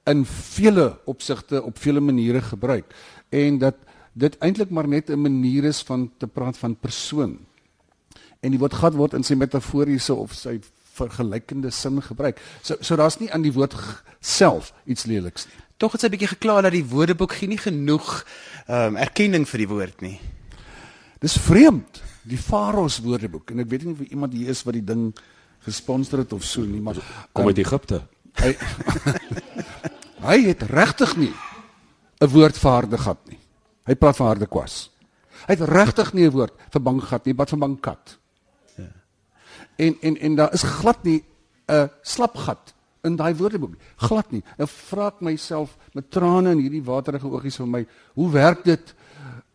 [0.04, 2.86] in vele opsigte op vele maniere gebruik
[3.30, 3.75] en dat
[4.13, 7.39] dit eintlik maar net 'n manier is van te praat van persoon.
[8.39, 10.60] En die woord gat word in sy metaforiese of sy
[10.93, 12.41] vergelykende sin gebruik.
[12.62, 13.75] So so daar's nie aan die woord
[14.19, 15.56] self iets leliks nie.
[15.78, 18.25] Tog het sy 'n bietjie gekla dat die Woordeboek nie genoeg
[18.67, 20.19] ehm um, erkenning vir die woord nie.
[21.19, 22.02] Dis vreemd.
[22.23, 25.13] Die Faros Woordeboek en ek weet nie of iemand hier is wat die ding
[25.65, 26.95] gesponsor het of so nie, maar
[27.34, 28.01] Kom uit Egipte.
[28.39, 28.53] hy
[30.29, 31.34] hy het regtig nie
[32.21, 33.39] 'n woord vir harde gat nie.
[33.88, 34.89] Hy praat van harde kwas.
[35.47, 38.17] Hy het regtig nie 'n woord vir bang gat nie, wat van bang kat.
[38.77, 38.91] Ja.
[39.77, 41.23] En en en daar is glad nie
[41.67, 43.71] 'n slap gat in daai woordeboek.
[43.71, 43.79] nie.
[43.97, 44.43] Glad nie.
[44.58, 48.93] Nou vra ek myself met trane in hierdie waterige oogies vir my, hoe werk dit?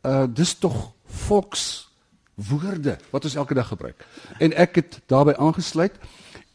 [0.02, 1.88] Uh dis tog volks
[2.34, 4.06] woorde wat ons elke dag gebruik.
[4.38, 5.94] En ek het daarbey aangesluit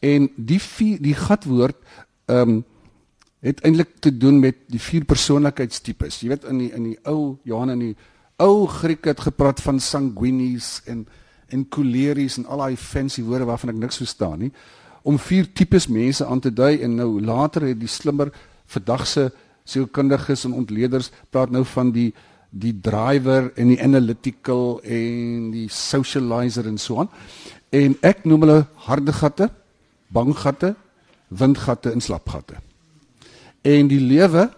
[0.00, 1.76] en die vier, die gatwoord
[2.26, 2.64] ehm um,
[3.40, 6.18] het eintlik te doen met die vier persoonlikheidstipes.
[6.20, 7.94] Jy weet in die in die ou Johan in die
[8.36, 11.06] ou Griek het gepraat van sanguinis en
[11.48, 14.52] en choleries en al daai fancy woorde waarvan ek niks verstaan nie
[15.02, 18.30] om vier tipes mense aan te dui en nou later het die slimmer
[18.70, 19.30] verdagse
[19.64, 22.10] sielkundiges en ontleeders praat nou van die
[22.50, 27.10] die driver en die analytical en die socializer en so aan.
[27.70, 29.50] En ek noem hulle harde gatte,
[30.10, 30.74] bang gatte,
[31.30, 32.58] windgatte en slapgatte.
[33.62, 34.48] En die lewe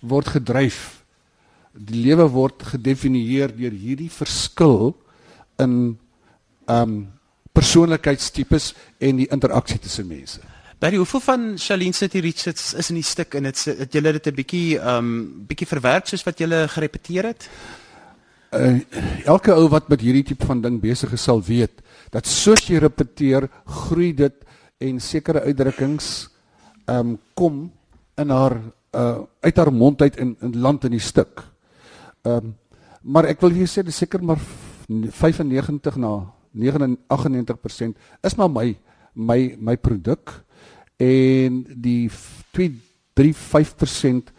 [0.00, 1.00] word gedryf.
[1.72, 4.92] Die lewe word gedefinieer deur hierdie verskil
[5.60, 5.96] in
[6.70, 7.00] um
[7.56, 8.70] persoonlikheidstipes
[9.02, 10.40] en die interaksie tussen mense.
[10.80, 14.26] Barry, hoeveel van Charlene City Richards is in die stuk en dit het julle dit
[14.30, 15.10] 'n bietjie um,
[15.46, 17.48] bietjie verwerk soos wat julle gerepeteer het?
[18.50, 18.80] Uh,
[19.24, 22.78] elke ou wat met hierdie tipe van ding besig is sal weet dat soos jy
[22.78, 24.34] repeteer, groei dit
[24.80, 26.28] en sekere uitdrukkings
[26.88, 27.70] um kom
[28.16, 28.56] in haar
[28.92, 31.44] uh uit haar mond uit in, in land in die stuk.
[32.24, 32.56] Um
[33.02, 36.24] maar ek wil hier sê dis seker maar f- 95 na
[36.56, 38.76] 99% is maar my
[39.14, 40.44] my my produk
[41.00, 42.70] en die f- 2
[43.16, 44.30] 3 5%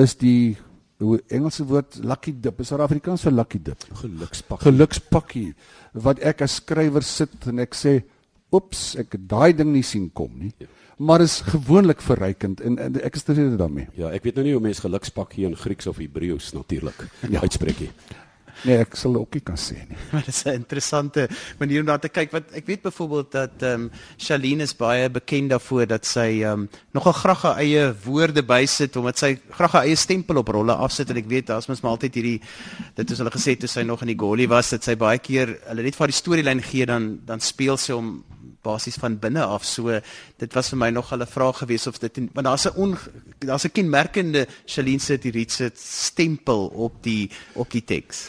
[0.00, 0.56] is die
[1.00, 2.60] hoe Engelse woord lucky dip.
[2.60, 3.84] Is daar Afrikaans vir lucky dip?
[4.02, 4.60] Gelukspak.
[4.66, 5.54] Gelukspakkie
[5.94, 8.02] wat ek as skrywer sit en ek sê
[8.52, 10.52] oeps, ek het daai ding nie sien kom nie.
[11.00, 13.88] Maar is gewoonlik verrykend en, en ek is tevrede daarmee.
[13.96, 17.40] Ja, ek weet nou nie hoe mense gelukspak hier in Grieks of Hebreëus natuurlik Ja.
[17.40, 17.90] uitspreek nie.
[18.64, 19.98] Nee, ek sal ook nie kan sê nie.
[20.12, 23.62] Maar dit is 'n interessante manier om daar te kyk want ek weet byvoorbeeld dat
[23.62, 27.94] ehm um, Charlene is baie bekend daarvoor dat sy ehm um, nogal graag haar eie
[28.04, 31.68] woorde bysit omdat sy graag haar eie stempel op rolle afsit en ek weet daar's
[31.68, 32.40] mens maar altyd hierdie
[32.94, 35.58] dit is hulle gesê toe sy nog in die Goli was dat sy baie keer
[35.68, 38.22] hulle net vir die storielyn gee dan dan speel sy hom
[38.62, 39.64] basies van binne af.
[39.64, 40.00] So
[40.40, 42.96] dit was vir my nog 'n vraag geweest of dit want daar's 'n
[43.38, 48.28] daar's 'n kenmerkende Charlene City Richards stempel op die op die teks.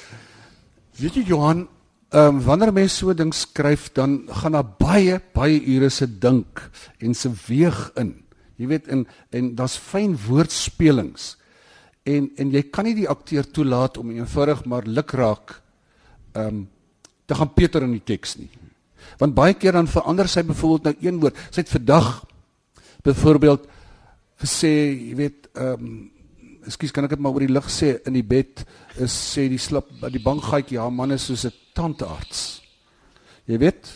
[0.98, 1.68] Weet jy Johan,
[2.10, 6.18] ehm um, wanneer mense so 'n ding skryf, dan gaan daar baie baie ure se
[6.20, 8.24] dink en se weeg in.
[8.56, 11.38] Jy weet en en daar's fyn woordspelings.
[12.04, 15.62] En en jy kan nie die akteur toelaat om eenvoudig maar lukraak
[16.32, 16.70] ehm um,
[17.26, 18.50] te gaan peter in die teks nie.
[19.22, 21.38] Want baie keer dan verander sy byvoorbeeld nou een woord.
[21.54, 22.10] Sy het vandag
[23.06, 23.68] byvoorbeeld
[24.42, 24.74] gesê,
[25.10, 26.02] jy weet, ehm um,
[26.62, 28.62] Ekskuus, kan ek dit maar oor die lig sê in die bed
[29.02, 32.62] is sê die slip die bankgaatjie, ja man is soos 'n tandarts.
[33.50, 33.90] Jy weet,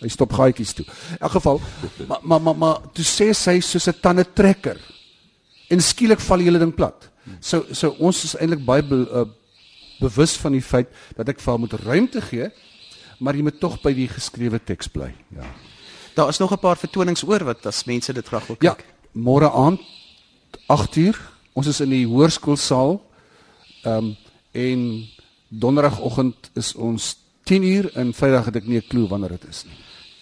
[0.00, 0.86] hy stop gaatjies toe.
[0.86, 1.60] In elk geval,
[2.06, 4.78] maar maar maar, maar toe sê sy soos 'n tande trekker.
[5.70, 7.10] En skielik val die hele ding plat.
[7.40, 9.26] So so ons is eintlik baie be, uh,
[10.00, 12.50] bewus van die feit dat ek vir haar moet ruimte gee,
[13.18, 15.14] maar jy moet tog by die geskrewe teks bly.
[15.28, 15.44] Ja.
[16.14, 18.84] Daar is nog 'n paar vertonings oor wat as mense dit graag wil Ja, kyk.
[19.12, 19.80] môre aand
[20.68, 21.16] 8uur.
[21.52, 23.00] Ons is in die hoërskoolsaal.
[23.84, 24.16] Ehm um,
[24.52, 25.04] en
[25.48, 27.16] donderdagoggend is ons
[27.50, 29.74] 10uur en Vrydag het ek nie 'n klou wanneer dit is nie.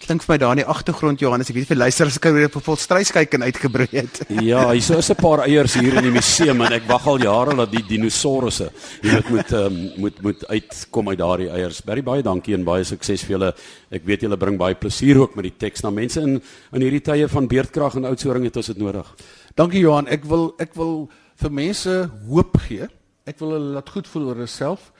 [0.03, 2.57] Klink vir my daar in die agtergrond Johannes, ek weet vir luisteraars kan weer op
[2.65, 4.17] vol stryskyk en uitgebroei het.
[4.43, 7.21] Ja, hier so is 'n paar eiers hier in die museum en ek wag al
[7.23, 8.67] jare dat die dinosourusse
[9.01, 11.79] hier moet moet um, moet moet uitkom uit daardie eiers.
[11.81, 13.53] Baie baie dankie en baie sukses vir julle.
[13.91, 16.41] Ek weet julle bring baie plesier ook met die teks na mense in
[16.73, 19.07] in hierdie tye van beerdkrag en oudsoring het ons dit nodig.
[19.55, 20.07] Dankie Johan.
[20.07, 22.89] Ek wil ek wil vir mense hoop gee.
[23.25, 24.91] Ek wil hulle laat goed voel oor hulself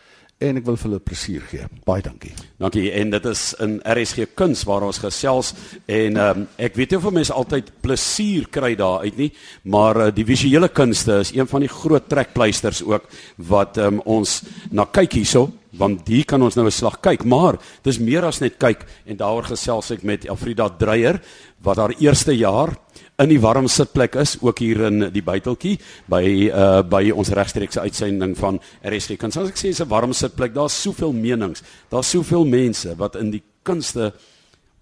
[0.43, 1.67] en ek wil vir hulle plesier gee.
[1.87, 2.33] Baie dankie.
[2.61, 2.89] Dankie.
[2.99, 5.53] En dit is in RSG Kuns waar ons gesels
[5.87, 9.31] en um, ek weet nie of mense altyd plesier kry daar uit nie,
[9.63, 13.09] maar uh, die visuele kunste is een van die groot trekpleisters ook
[13.49, 17.57] wat um, ons na kyk hierso want hier kan ons nou 'n slag kyk, maar
[17.83, 21.19] dis meer as net kyk en daaroor gesels ek met Elfrida Dreyer
[21.63, 22.77] wat haar eerste jaar
[23.21, 25.77] in die warm sitplek is ook hier in die buiteltjie
[26.09, 29.17] by uh by ons regstreekse uitsending van RSG.
[29.21, 30.53] Kan soms ek sê dis 'n warm sitplek.
[30.53, 31.63] Daar's soveel menings.
[31.89, 34.13] Daar's soveel mense wat in die kunste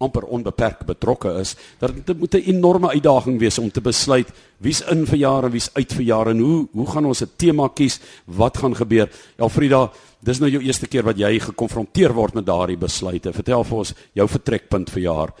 [0.02, 4.80] amper onbeperk betrokke is, dat dit moet 'n enorme uitdaging wees om te besluit wie's
[4.90, 7.68] in vir jare en wie's uit vir jare en hoe hoe gaan ons 'n tema
[7.68, 8.00] kies?
[8.26, 9.08] Wat gaan gebeur?
[9.36, 9.90] Elfrida,
[10.20, 13.32] dis nou jou eerste keer wat jy gekonfronteer word met daardie besluite.
[13.32, 15.32] Vertel vir ons jou vertrekpunt vir jaar.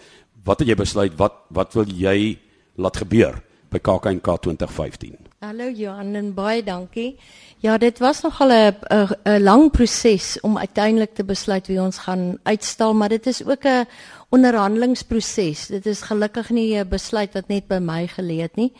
[0.44, 1.12] Wat het jy besluit?
[1.16, 2.38] Wat wat wil jy
[2.74, 5.16] laat gebeur by KAKNK 2015?
[5.42, 7.16] Hallo Johan en baie dankie.
[7.62, 8.76] Ja, dit was nogal 'n
[9.24, 13.64] 'n lang proses om uiteindelik te besluit wie ons gaan uitstal, maar dit is ook
[13.64, 13.86] 'n
[14.28, 15.66] onderhandelingsproses.
[15.66, 18.72] Dit is gelukkig nie 'n besluit wat net by my gelê het nie.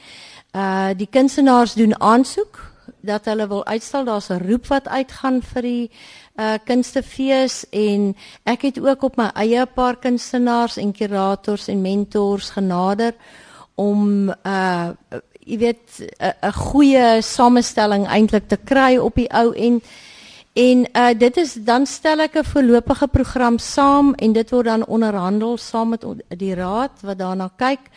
[0.55, 4.05] Uh die kunstenaars doen aansoek dat hulle wil uitstal.
[4.05, 5.90] Daar's 'n roep wat uitgaan vir die
[6.37, 11.81] uh kunstefees en ek het ook op my eie 'n paar kunstenaars en kurators en
[11.81, 13.14] mentors genader
[13.74, 14.90] om uh
[15.42, 19.82] jy weet 'n goeie samestelling eintlik te kry op die ou en
[20.54, 24.87] en uh dit is dan stel ek 'n voorlopige program saam en dit word dan
[24.87, 27.90] onderhandel saam met die raad wat daarna kyk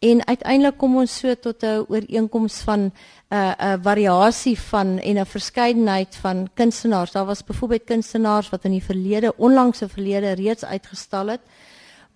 [0.00, 2.92] en uiteindelik kom ons so tot 'n ooreenkoms van 'n
[3.36, 7.12] uh, 'n variasie van en 'n verskeidenheid van kunstenaars.
[7.12, 11.40] Daar was byvoorbeeld kunstenaars wat in die verlede, onlangse verlede reeds uitgestal het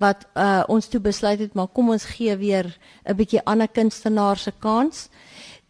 [0.05, 2.69] wat uh, ons toe besluit het maar kom ons gee weer
[3.09, 5.09] 'n bietjie ander kunstenaars se kans.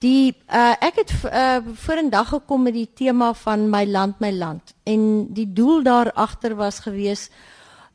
[0.02, 4.74] Die uh, ek het uh, vorendag gekom met die tema van my land my land
[4.84, 7.30] en die doel daar agter was gewees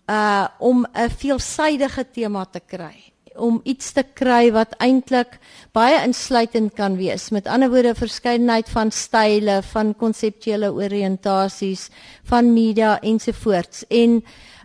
[0.09, 5.37] uh om 'n veelsidige tema te kry om iets te kry wat eintlik
[5.75, 7.29] baie insluitend kan wees.
[7.33, 11.89] Met ander woorde, verskeidenheid van style, van konseptuele oriëntasies,
[12.29, 13.85] van media ensovoorts.
[13.87, 14.19] En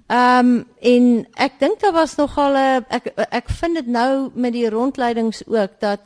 [0.06, 4.52] Ehm um, en ek dink daar was nogal 'n ek ek vind dit nou met
[4.52, 6.00] die rondleidings ook dat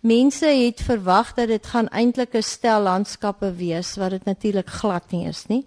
[0.00, 5.10] mense het verwag dat dit gaan eintlik 'n stel landskappe wees wat dit natuurlik glad
[5.10, 5.64] nie is nie.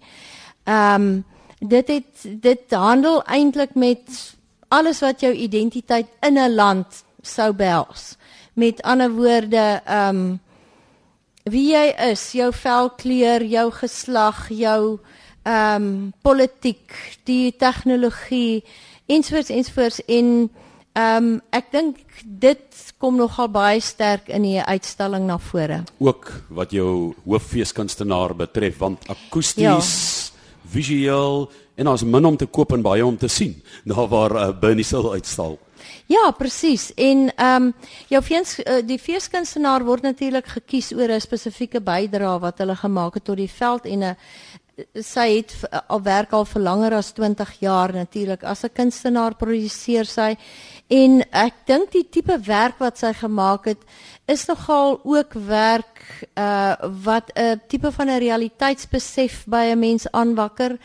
[0.64, 1.24] Ehm um,
[1.58, 4.36] dit het dit handel eintlik met
[4.68, 8.16] alles wat jou identiteit in 'n land sou behels.
[8.52, 10.40] Met ander woorde, ehm um,
[11.42, 14.98] wie jy is, jou velkleur, jou geslag, jou
[15.48, 16.92] ehm um, politiek,
[17.24, 18.64] die tegnologie
[19.08, 20.50] ensovoorts ensovoorts en
[20.92, 22.64] ehm um, ek dink dit
[22.98, 25.84] kom nogal baie sterk in die uitstalling na vore.
[25.98, 29.92] Ook wat jou hooffeeskunstenaar betref want akoesties,
[30.28, 30.58] ja.
[30.74, 31.46] visueel
[31.78, 33.54] en ons min om te koop en baie om te sien.
[33.88, 35.58] Daar waar uh, Bernie sal uitstal.
[36.10, 36.90] Ja, presies.
[36.96, 37.72] En ehm um,
[38.08, 43.14] jou fees uh, die feeskunstenaar word natuurlik gekies oor 'n spesifieke bydrae wat hulle gemaak
[43.14, 44.16] het tot die veld en 'n
[44.94, 45.54] sy het
[45.90, 50.36] al werk al vir langer as 20 jaar natuurlik as 'n kunstenaar produseer sy.
[50.88, 53.82] En ek dink die tipe werk wat sy gemaak het
[54.26, 60.78] is nogal ook werk uh wat 'n tipe van 'n realiteitsbesef by 'n mens aanwakker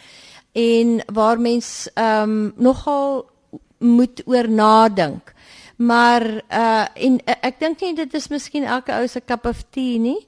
[0.51, 3.29] en waar mens ehm um, nogal
[3.77, 5.33] moet oor nadink.
[5.75, 9.99] Maar uh en ek dink nie dit is miskien elke ou se cup of tea
[9.99, 10.27] nie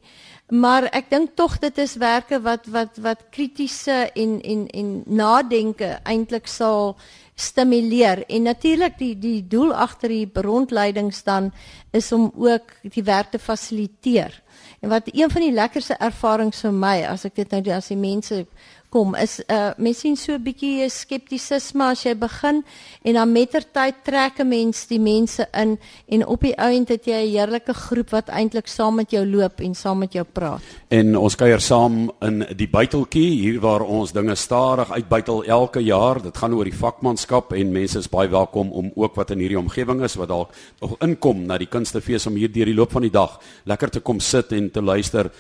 [0.49, 5.97] maar ek dink tog dit is werke wat wat wat kritiese en en en nadenke
[6.03, 6.95] eintlik sal
[7.35, 11.51] stimuleer en natuurlik die die doel agter die rondleidings dan
[11.91, 14.41] is om ook die werk te fasiliteer.
[14.79, 17.99] En wat een van die lekkerste ervarings vir my as ek dit nou as die
[17.99, 18.45] mense
[18.89, 22.63] kom is uh mens sien so 'n bietjie skeptisisme as jy begin
[23.03, 27.21] en dan mettertyd trek 'n mens die mense in en op die ount het jy
[27.25, 30.61] 'n heerlike groep wat eintlik saam met jou loop en saam met jou praat.
[30.87, 36.21] En ons kuier saam in die buiteltjie hier waar ons dinge stadig uitbuitel elke jaar.
[36.21, 39.59] Dit gaan oor die vakmanskap en mense is baie welkom om ook wat in hierdie
[39.59, 43.01] omgewing is wat dalk nog inkom na die kunstefees om hier deur die loop van
[43.01, 45.31] die dag lekker te kom sit en te luister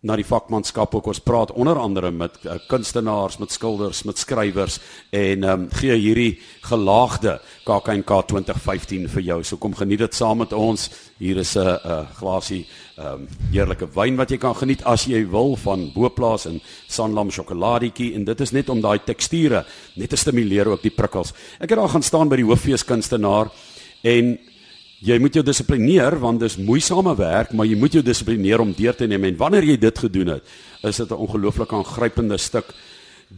[0.00, 4.78] na die vakmanskap ook ons praat onder andere met uh, kunstenaars, met skilders, met skrywers
[5.12, 7.34] en ehm um, gee hierdie gelaagde
[7.68, 9.38] KAKNK 2015 vir jou.
[9.44, 10.88] So kom geniet dit saam met ons.
[11.18, 15.28] Hier is 'n 'n glasie ehm um, heerlike wyn wat jy kan geniet as jy
[15.28, 20.16] wil van Boplaas en Sanlam sjokoladietjie en dit is net om daai teksture net te
[20.16, 21.34] stimuleer ook die prikkels.
[21.60, 23.50] Ek het daar gaan staan by die hooffeeskunstenaar
[24.02, 24.38] en
[25.00, 28.94] jy moet jou dissiplineer want dis moeisame werk, maar jy moet jou dissiplineer om deur
[28.94, 30.42] te neem en wanneer jy dit gedoen het,
[30.82, 32.74] is dit 'n ongelooflik aangrypende stuk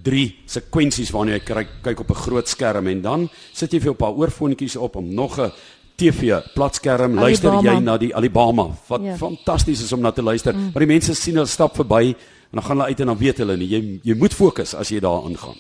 [0.03, 3.93] drie sekwensies waarna jy kyk, kyk op 'n groot skerm en dan sit jy vir
[3.93, 5.53] 'n paar oorfoontjies op om nog 'n
[5.97, 7.73] TV platskerm luister Alibama.
[7.73, 9.17] jy na die Alabama wat ja.
[9.17, 10.71] fantasties is om na te luister mm.
[10.73, 13.39] maar die mense sien hulle stap verby en dan gaan hulle uit en dan weet
[13.39, 15.59] hulle nie jy jy moet fokus as jy daar ingaan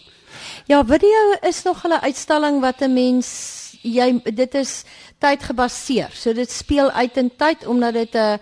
[0.66, 3.28] Ja video is nog 'n uitstalling wat 'n mens
[3.82, 4.84] jy dit is
[5.23, 6.11] tydgebaseer.
[6.14, 8.37] So dit speel uit in tyd omdat dit 'n uh,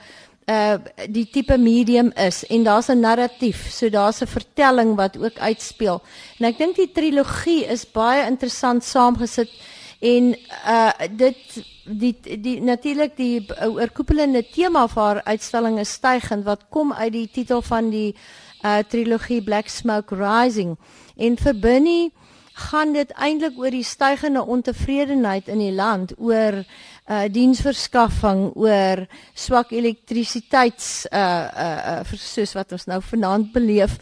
[0.51, 0.79] uh
[1.09, 3.71] die tipe medium is en daar's 'n narratief.
[3.71, 6.03] So daar's 'n vertelling wat ook uitspeel.
[6.39, 9.51] En ek dink die trilogie is baie interessant saamgesit
[10.01, 11.37] En uh dit
[11.85, 17.29] die die natuurlik die oorkoepelende tema vir haar uitstalling is stygend wat kom uit die
[17.29, 18.15] titel van die
[18.65, 20.79] uh trilogie Black Smoke Rising.
[21.17, 22.13] En vir Bernie
[22.61, 26.63] gaan dit eintlik oor die stygende ontevredenheid in die land oor
[27.11, 33.97] uh diensverskaffing oor swak elektrisiteits uh uh, uh soos wat ons nou vanaand beleef.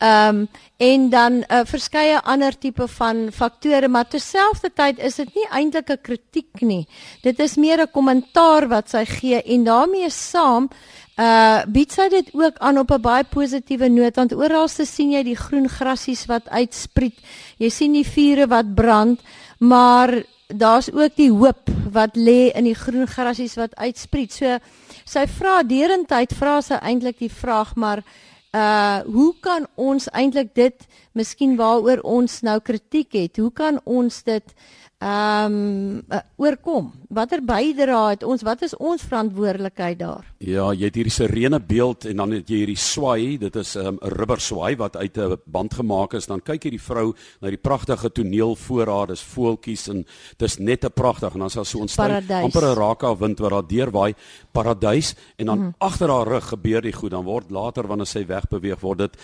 [0.00, 0.46] Um
[0.84, 6.02] en dan uh, verskeie ander tipe van faktore, maar terselfdertyd is dit nie eintlik 'n
[6.02, 6.86] kritiek nie.
[7.22, 10.68] Dit is meer 'n kommentaar wat sy gee en daarmee saam
[11.14, 15.12] uh bied sy dit ook aan op 'n baie positiewe noot want oral se sien
[15.12, 17.14] jy die groen grasies wat uitspriet.
[17.58, 19.20] Jy sien die vure wat brand,
[19.58, 24.32] maar daar's ook die hoop wat lê in die groen grasies wat uitspriet.
[24.32, 24.58] So
[25.04, 28.02] sy vra derentyd vra sy eintlik die vraag maar
[28.54, 34.22] uh hoe kan ons eintlik dit miskien waaroor ons nou kritiek het, hoe kan ons
[34.22, 34.54] dit
[35.04, 36.92] ehm um, uh, oorkom.
[37.14, 38.42] Watter bydrae het ons?
[38.42, 40.24] Wat is ons verantwoordelikheid daar?
[40.40, 43.84] Ja, jy het hierdie sirene beeld en dan het jy hierdie swaai, dit is ehm,
[43.84, 46.26] 'n um, rubber swaai wat uit 'n band gemaak is.
[46.26, 50.06] Dan kyk jy die vrou na die pragtige toneel voor haar, dis voeltjies en
[50.38, 53.68] dis net 'n pragtig en dan sal so ontstaan amper 'n raka wind wat daar
[53.68, 54.14] deurwaai,
[54.52, 55.74] paradys en dan mm -hmm.
[55.78, 57.10] agter haar rug gebeur die goed.
[57.10, 59.16] Dan word later wanneer sy wegbeweeg word dit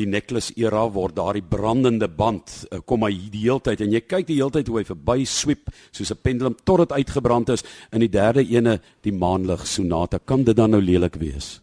[0.00, 4.02] die necklace era word daardie brandende band uh, kom hy die hele tyd en jy
[4.04, 7.64] kyk die hele tyd hoe hy verby sweep soos 'n pendulum tot dit uitgebrand is
[7.92, 11.61] in die derde ene die maanlig sonate kan dit dan nou lelik wees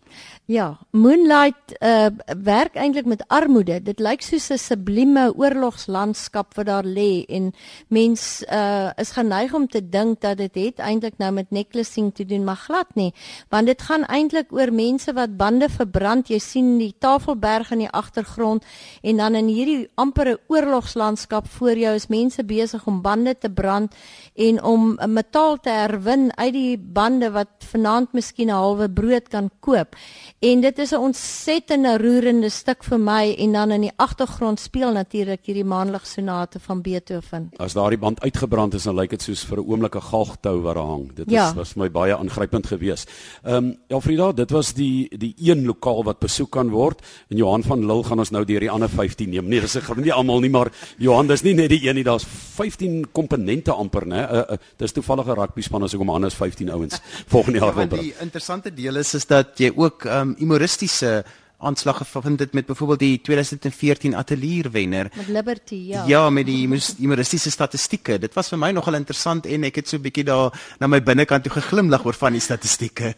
[0.49, 2.07] Ja, Moonlight uh
[2.43, 3.75] werk eintlik met armoede.
[3.85, 7.53] Dit lyk soos 'n sublieme oorlogslandskap wat daar lê en
[7.87, 12.25] mens uh is geneig om te dink dat dit het eintlik nou met necklacing te
[12.25, 13.13] doen, maar glad nie,
[13.49, 16.27] want dit gaan eintlik oor mense wat bande verbrand.
[16.27, 18.65] Jy sien die Tafelberg in die agtergrond
[19.01, 23.95] en dan in hierdie ampere oorlogslandskap voor jou is mense besig om bande te brand
[24.35, 29.51] en om metaal te herwin uit die bande wat vanaand miskien 'n halwe brood kan
[29.59, 29.95] koop.
[30.39, 34.91] En dit is 'n ontsettende roerende stuk vir my en dan in die agtergrond speel
[34.91, 37.49] natuurlik hierdie maanlig sonate van Beethoven.
[37.55, 40.75] As daardie band uitgebrand is, dan lyk dit soos vir 'n oomblik 'n galgtou wat
[40.75, 41.13] daar hang.
[41.13, 41.49] Dit ja.
[41.49, 43.11] is was vir my baie aangrypend geweest.
[43.43, 47.37] Ehm um, ja Frida, dit was die die een lokaal wat besoek kan word en
[47.37, 49.47] Johan van Lille gaan ons nou deur die ander 15 neem.
[49.47, 52.25] Nee, dis nie almal nie, maar Johan, dis nie net die een nie, daar's
[52.55, 54.31] 15 komponente amper, né?
[54.31, 57.87] Uh, uh, dis toevallige rugby span as ek hom anders 15 ouens volgende jaar wil
[57.87, 58.03] bring.
[58.03, 61.23] Die interessante deel is is dat jy ook ehm um, humoristiese
[61.59, 66.03] aanslag gevind dit met byvoorbeeld die 2014 Atelier wenner met Liberty ja.
[66.07, 66.67] Ja met die
[66.97, 68.19] humoristiese statistieke.
[68.19, 71.01] Dit was vir my nogal interessant en ek het so 'n bietjie daar na my
[71.03, 73.13] binnekant toe geglimlag oor van die statistieke.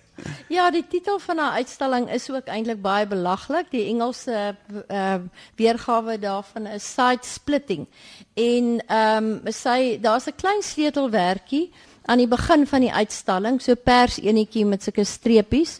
[0.49, 4.55] Ja die titel van haar uitstalling is ook eintlik baie belaglik die Engelse
[4.89, 5.15] uh,
[5.55, 7.87] weergawe daarvan is side splitting.
[8.33, 11.71] En ehm um, sy daar's 'n klein sleutelwerkie
[12.05, 15.79] aan die begin van die uitstalling so pers enetjie met sulke streepies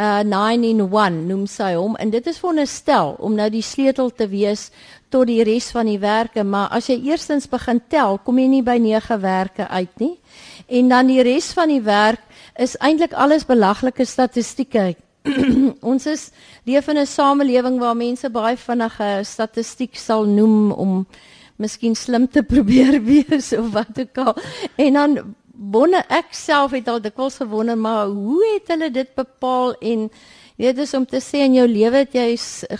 [0.00, 1.96] uh 9 in 1 noem sy hom.
[2.00, 4.70] En dit is veronderstel om nou die sleutel te wees
[5.12, 8.62] tot die res van die werke maar as jy eerstens begin tel kom jy nie
[8.64, 10.14] by 9 werke uit nie.
[10.68, 12.22] En dan die res van die werk
[12.56, 14.94] is eintlik alles belaglike statistieke.
[15.92, 16.30] Ons is
[16.64, 21.06] leef in 'n samelewing waar mense baie vinnige statistiek sal noem om
[21.56, 24.36] miskien slim te probeer wees of wat ook al.
[24.76, 29.74] En dan wonder ek self het al dikwels gewonder maar hoe het hulle dit bepaal?
[29.84, 30.06] En
[30.60, 32.32] weet dis om te sê in jou lewe het jy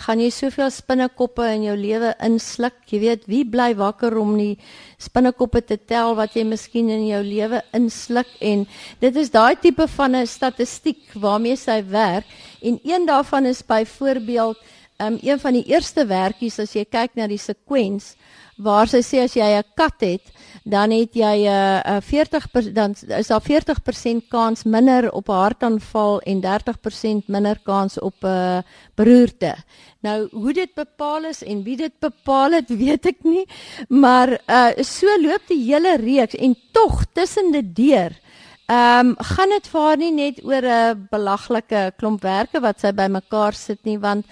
[0.04, 2.80] gaan jy soveel spinnekoppe in jou lewe insluk.
[2.88, 4.56] Jy weet wie bly wakker om die
[5.00, 8.28] spinnekoppe te tel wat jy miskien in jou lewe insluk?
[8.40, 8.66] En
[9.00, 12.26] dit is daai tipe van 'n statistiek waarmee sy werk.
[12.62, 14.56] En een daarvan is byvoorbeeld
[15.00, 18.16] um, een van die eerste werkies as jy kyk na die sekwens
[18.60, 20.24] waar sy sê as jy 'n kat het
[20.64, 25.32] dan het jy 'n uh, uh, 40 dan is daar 40% kans minder op 'n
[25.32, 28.58] hartaanval en 30% minder kans op 'n uh,
[28.94, 29.54] beroerte.
[30.00, 33.46] Nou hoe dit bepaal is en wie dit bepaal het, weet ek nie,
[33.88, 38.12] maar uh, so loop die hele reeks en tog tussen dit deur
[38.70, 42.92] Ehm um, gaan dit vir haar nie net oor 'n belaglike klomp werke wat sy
[42.94, 44.26] bymekaar sit nie want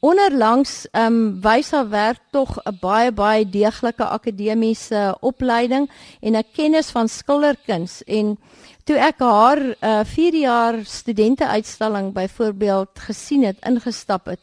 [0.00, 5.88] onderlangs ehm um, wys haar werk tog 'n baie baie deeglike akademiese opleiding
[6.20, 8.02] en 'n kennis van skilderkuns.
[8.06, 8.36] En
[8.84, 14.40] toe ek haar 'n uh, 4 jaar studente uitstalling byvoorbeeld gesien het ingestap het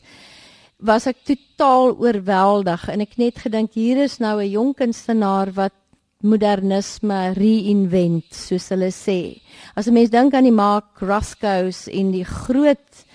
[0.79, 5.73] was ek totaal oorweldig en ek net gedink hier is nou 'n jong kunstenaar wat
[6.25, 9.41] modernisme reinvent soos hulle sê.
[9.75, 13.05] As 'n mens dink aan die Mark Roscoe's en die groot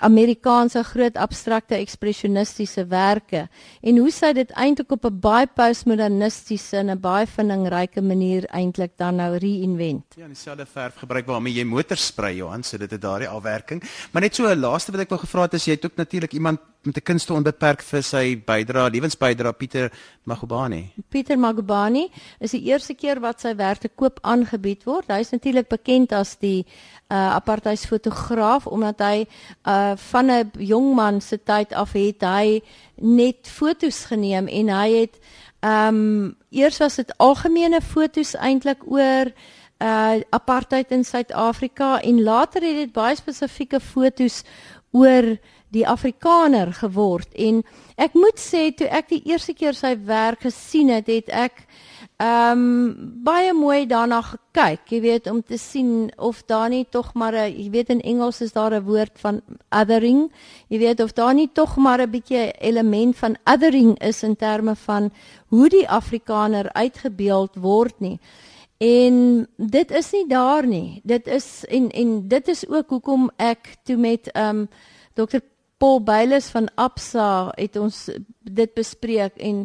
[0.00, 3.48] Amerikaanse groot abstrakte ekspresionistiese werke
[3.82, 8.92] en hoe sy dit eintlik op 'n baie postmodernistiese en 'n baie vindingryke manier eintlik
[8.96, 10.16] dan nou reinvent.
[10.16, 13.82] Ja, dieselfde verf gebruik waarmee jy motors sprei Johan, so dit het daardie afwerking.
[14.12, 16.32] Maar net so 'n laaste wat ek wou gevra het is jy het ook natuurlik
[16.32, 19.92] iemand met 'n kunste onbeperk vir sy bydrae, lewensbydrae Pieter
[20.24, 20.92] Magubani.
[21.08, 25.08] Pieter Magubani is die eerste keer wat sy werk te koop aangebied word.
[25.08, 26.66] Hy is natuurlik bekend as die
[27.10, 29.26] uh apartheidsfotograaf omdat hy
[29.66, 32.62] uh van 'n jong man se tyd af het hy
[32.94, 35.18] net fotos geneem en hy het
[35.60, 39.32] um eers was dit algemene fotos eintlik oor
[39.80, 44.44] uh apartheid in Suid-Afrika en later het dit baie spesifieke fotos
[44.90, 45.38] oor
[45.70, 47.62] die Afrikaner geword en
[47.96, 51.66] ek moet sê toe ek die eerste keer sy werk gesien het het ek
[52.20, 57.14] Ehm um, baie mooi daarna gekyk, jy weet om te sien of daar nie tog
[57.14, 59.40] maar 'n jy weet in Engels is daar 'n woord van
[59.70, 60.30] othering.
[60.68, 64.76] Jy weet of daar nie tog maar 'n bietjie element van othering is in terme
[64.76, 65.10] van
[65.48, 68.18] hoe die Afrikaner uitgebeeld word nie.
[68.78, 71.00] En dit is nie daar nie.
[71.04, 74.68] Dit is en en dit is ook hoekom ek toe met ehm um,
[75.14, 75.38] Dr
[75.80, 78.10] Paul Byles van Absa het ons
[78.44, 79.62] dit bespreek en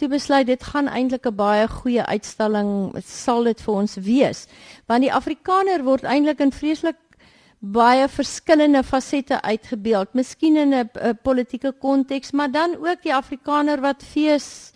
[0.00, 4.46] toe besluit dit gaan eintlik 'n baie goeie uitstalling sal dit vir ons wees.
[4.86, 6.96] Want die afrikaner word eintlik in vreeslik
[7.58, 10.14] baie verskillende fasette uitgebeeld.
[10.14, 14.72] Miskien in 'n politieke konteks maar dan ook die afrikaner wat fees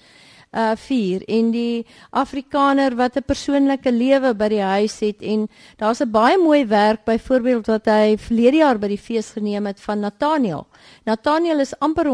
[0.52, 5.48] uh vier en die afrikaner wat 'n persoonlike lewe by die huis het en
[5.78, 9.80] daar's 'n baie mooi werk byvoorbeeld wat hy verlede jaar by die fees geneem het
[9.80, 10.66] van Nathaniel
[11.04, 12.08] Nathaniel is amper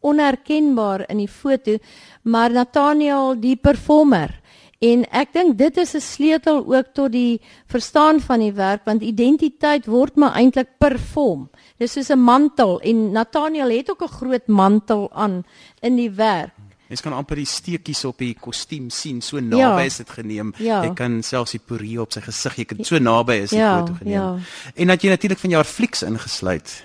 [0.00, 1.78] onherkenbaar in die foto,
[2.22, 4.34] maar Nathaniel die performer.
[4.78, 9.02] En ek dink dit is 'n sleutel ook tot die verstaan van die werk want
[9.02, 11.50] identiteit word maar eintlik perform.
[11.78, 15.44] Dis soos 'n mantel en Nathaniel het ook 'n groot mantel aan
[15.80, 16.67] in die werk.
[16.88, 19.88] Mens kan amper die steekies op die kostuum sien, so naby ja.
[19.90, 20.54] is dit geneem.
[20.56, 20.80] Ja.
[20.86, 23.74] Jy kan selfs die porie op sy gesig, jy kan so naby is die ja,
[23.80, 24.14] foto geneem.
[24.16, 24.72] Ja.
[24.74, 26.76] En dat jy natuurlik van jou flieks ingesluit.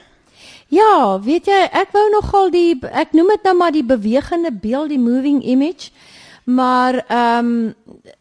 [0.73, 4.91] Ja, weet jy, ek wou nogal die ek noem dit nou maar die bewegende beeld,
[4.91, 5.93] die moving image.
[6.43, 7.73] Maar ehm um,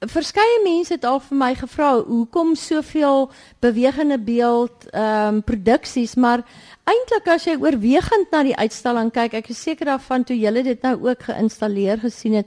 [0.06, 6.44] verskeie mense het al vir my gevra hoekom soveel bewegende beeld ehm um, produksies, maar
[6.84, 10.82] eintlik as jy oorwegend na die uitstalling kyk, ek is seker daarvan toe julle dit
[10.82, 12.46] nou ook geïnstalleer gesien het.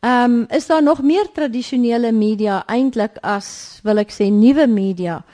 [0.00, 5.24] Ehm um, is daar nog meer tradisionele media eintlik as wil ek sê nuwe media?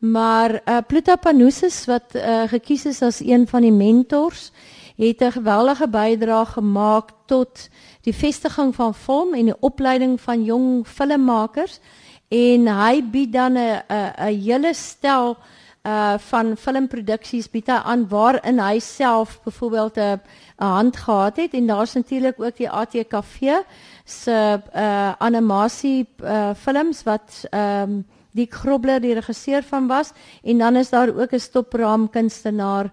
[0.00, 4.52] Maar uh, Pluta Panousis wat uh, gekies is as een van die mentors,
[4.96, 7.68] het 'n geweldige bydrae gemaak tot
[8.06, 11.80] die vestiging van film en die opleiding van jong filmmakers.
[12.28, 15.36] En hy bied dan 'n 'n hele stel
[15.82, 20.20] uh van filmproduksies bied hy aan waarin hy self byvoorbeeld 'n
[20.60, 21.54] 'n hand gehad het.
[21.54, 23.62] En daar's natuurlik ook die ATKV
[24.04, 30.12] se uh animasie uh films wat ehm um, die Grobler die regisseur van was.
[30.42, 32.90] En dan is daar ook 'n stopraam kunstenaar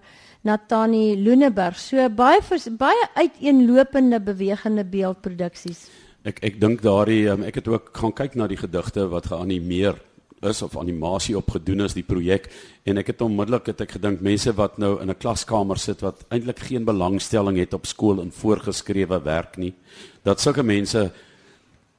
[0.48, 1.78] Natani Loeneberg.
[1.80, 2.40] So baie
[2.80, 5.88] baie uiteenlopende bewegende beeldproduksies.
[6.28, 10.00] Ek ek dink daardie um, ek het ook gaan kyk na die gedigte wat geanimeer
[10.46, 12.46] is of animasie opgedoen is die projek
[12.86, 16.24] en ek het onmiddellik het ek gedink mense wat nou in 'n klaskamer sit wat
[16.30, 19.74] eintlik geen belangstelling het op skool en voorgeskrewe werk nie
[20.22, 21.10] dat sulke mense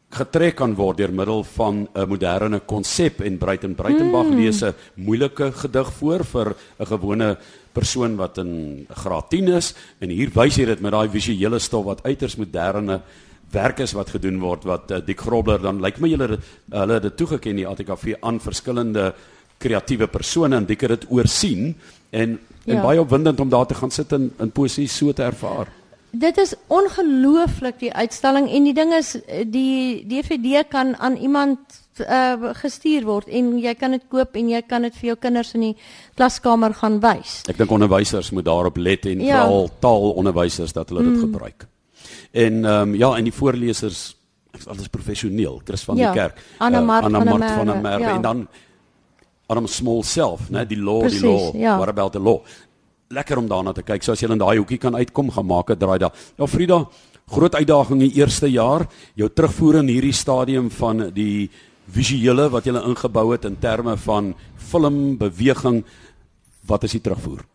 [0.10, 4.38] getrek kan word deur middel van 'n moderne konsep en Breiten Breitenberg mm.
[4.38, 7.38] lees 'n moeilike gedig voor vir 'n gewone
[7.74, 11.86] persoon wat in graad 10 is en hier wys hy dit met daai visuele stof
[11.86, 13.02] wat uiters moderne
[13.52, 17.08] werk is wat gedoen word wat uh, Dick Grobler dan lyk my julle hulle het
[17.08, 19.14] dit toegeken die ATKV aan verskillende
[19.60, 21.74] kreatiewe persone en Dick het dit oorsien
[22.12, 22.40] en
[22.70, 22.82] en ja.
[22.84, 25.72] baie opwindend om daar te gaan sit en in poesie so te ervaar.
[26.12, 29.16] Dit is ongelooflik die uitstalling en die ding is
[29.46, 31.60] die DVD kan aan iemand
[32.02, 35.54] uh, gestuur word en jy kan dit koop en jy kan dit vir jou kinders
[35.58, 35.74] in die
[36.18, 37.42] klaskamer gaan wys.
[37.50, 39.44] Ek dink onderwysers moet daarop let en ja.
[39.44, 41.28] veral taalonderwysers dat hulle dit mm.
[41.28, 41.68] gebruik.
[42.32, 44.16] En ehm um, ja, en die voorlesers
[44.58, 45.62] is alles professioneel.
[45.66, 46.12] Chris van ja.
[46.12, 48.16] die kerk, Anna Mart, uh, Anna Mart van der Merwe ja.
[48.16, 48.48] en dan
[49.48, 51.78] Adam Small self, né, die law, Precies, die law, ja.
[51.78, 52.42] what about the law?
[53.10, 54.04] lekker om daarna te kyk.
[54.06, 56.14] So as jy in daai hoekie kan uitkom, gaan maak 'n draai daar.
[56.38, 56.88] Ja Frida,
[57.28, 61.50] groot uitdaging in die eerste jaar, jou terugvoer in hierdie stadium van die
[61.90, 65.84] visuele wat jy ingebou het in terme van film, beweging.
[66.68, 67.46] Wat is die terugvoer?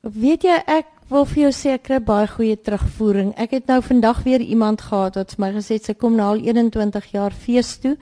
[0.00, 3.32] Weet jy ek wil vir jou sê ek kry baie goeie terugvoering.
[3.40, 6.42] Ek het nou vandag weer iemand gehad wat vir my gesê sy kom nou al
[6.44, 7.96] 21 jaar fees toe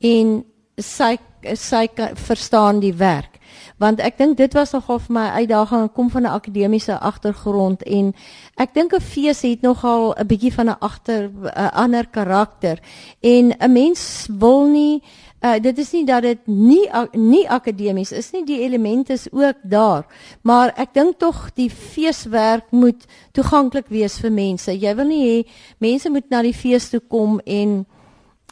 [0.00, 0.42] en
[0.78, 1.16] sy
[1.54, 3.38] sy kan, verstaan die werk.
[3.78, 8.14] Want ek dink dit was nogal vir my uitdaging kom van 'n akademiese agtergrond en
[8.56, 12.78] ek dink 'n fees het nogal 'n bietjie van 'n agter 'n ander karakter
[13.20, 15.02] en 'n mens wil nie
[15.42, 16.84] Uh, dit is nie dat dit nie
[17.18, 20.04] nie akademies is nie, die elemente is ook daar.
[20.42, 23.02] Maar ek dink tog die feeswerk moet
[23.34, 24.70] toeganklik wees vir mense.
[24.70, 25.48] Jy wil nie hê
[25.82, 27.82] mense moet na die fees toe kom en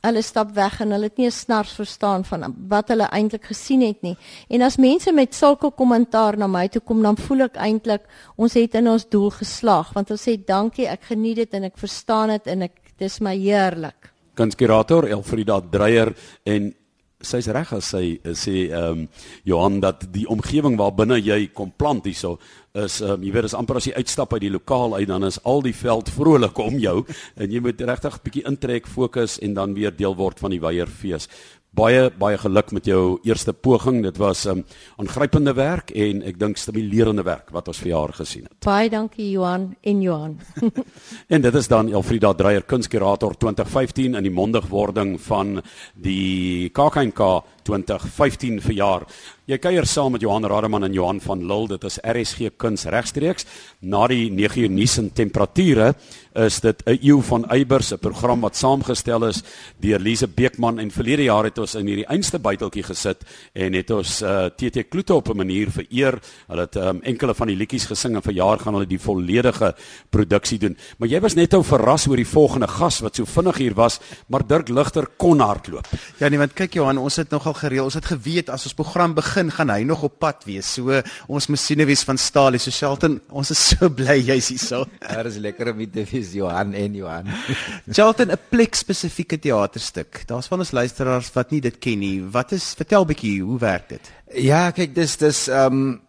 [0.03, 3.81] hulle stap weg en hulle het nie 'n snars verstaan van wat hulle eintlik gesien
[3.81, 4.17] het nie.
[4.49, 8.03] En as mense met sulke kommentaar na my toe kom, dan voel ek eintlik
[8.37, 11.79] ons het in ons doel geslaag want ons sê dankie, ek geniet dit en ek
[11.79, 14.13] verstaan dit en ek dis my heerlik.
[14.35, 16.75] Kunskurator Elfrida Dreyer en
[17.21, 19.09] sy's reg as sy sê ehm um,
[19.45, 22.39] Johan dat die omgewing waar binne jy kom plant hierso
[22.73, 25.25] is ehm um, jy weet as amper as jy uitstap uit die lokaal uit dan
[25.27, 27.05] is al die veld vrolik om jou
[27.37, 31.27] en jy moet regtig bietjie intrek fokus en dan weer deel word van die weierfees
[31.71, 34.03] baie baie geluk met jou eerste poging.
[34.03, 34.65] Dit was 'n um,
[34.97, 38.59] aangrypende werk en ek dink stimulerende werk wat ons vir jaar gesien het.
[38.65, 40.41] Baie dankie Johan en Johan.
[41.35, 45.63] en dit is dan Elfrida Dreyer kunskurator 2015 in die mondigwording van
[45.95, 49.07] die KAKNK 2015 verjaar.
[49.51, 51.73] Jy kuier saam met Johan Rademan en Johan van Lille.
[51.73, 53.47] Dit is RSG Kuns regstreeks
[53.83, 55.95] na die 9 uur nuus en temperature
[56.39, 59.43] is dit 'n eeu van eibers 'n program wat saamgestel is
[59.81, 63.91] deur Lise Beekman en verlede jaar het ons in hierdie einste buiteltjie gesit en het
[63.91, 66.21] ons uh, eh, TT Kloete op 'n manier vereer.
[66.47, 69.75] Hulle het um, enkele van die liedjies gesing en vir jaar gaan hulle die volledige
[70.11, 70.77] produksie doen.
[70.99, 74.01] Maar jy was net ou verras oor die volgende gas wat so vinnig hier was,
[74.29, 75.87] maar Dirk Ligter kon hardloop.
[76.19, 77.89] Ja nee, want kyk Johan, ons het nogal gereël.
[77.89, 80.69] Ons het geweet as ons program begin, gaan hy nog op pad wees.
[80.77, 82.59] So ons masjiene wees van staal.
[82.59, 84.85] So Shelton, ons is so bly jy's hier so.
[85.01, 87.27] Daar is lekker om te wees Johan en Johan.
[87.97, 90.27] Shelton 'n plek spesifieke teaterstuk.
[90.27, 92.23] Daar's van ons luisteraars wat nie dit ken nie.
[92.23, 94.13] Wat is vertel bietjie hoe werk dit?
[94.35, 96.01] Ja, kyk, dis dis ehm um,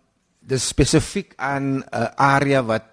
[0.42, 2.88] dis spesifiek aan 'n uh, area wat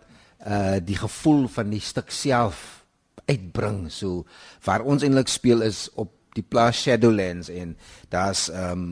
[0.46, 2.84] uh die gevoel van die stuk self
[3.26, 3.90] uitbring.
[3.92, 4.24] So
[4.64, 7.76] waar ons eintlik speel is op die plaas Shadowlands en
[8.12, 8.91] daar's ehm um,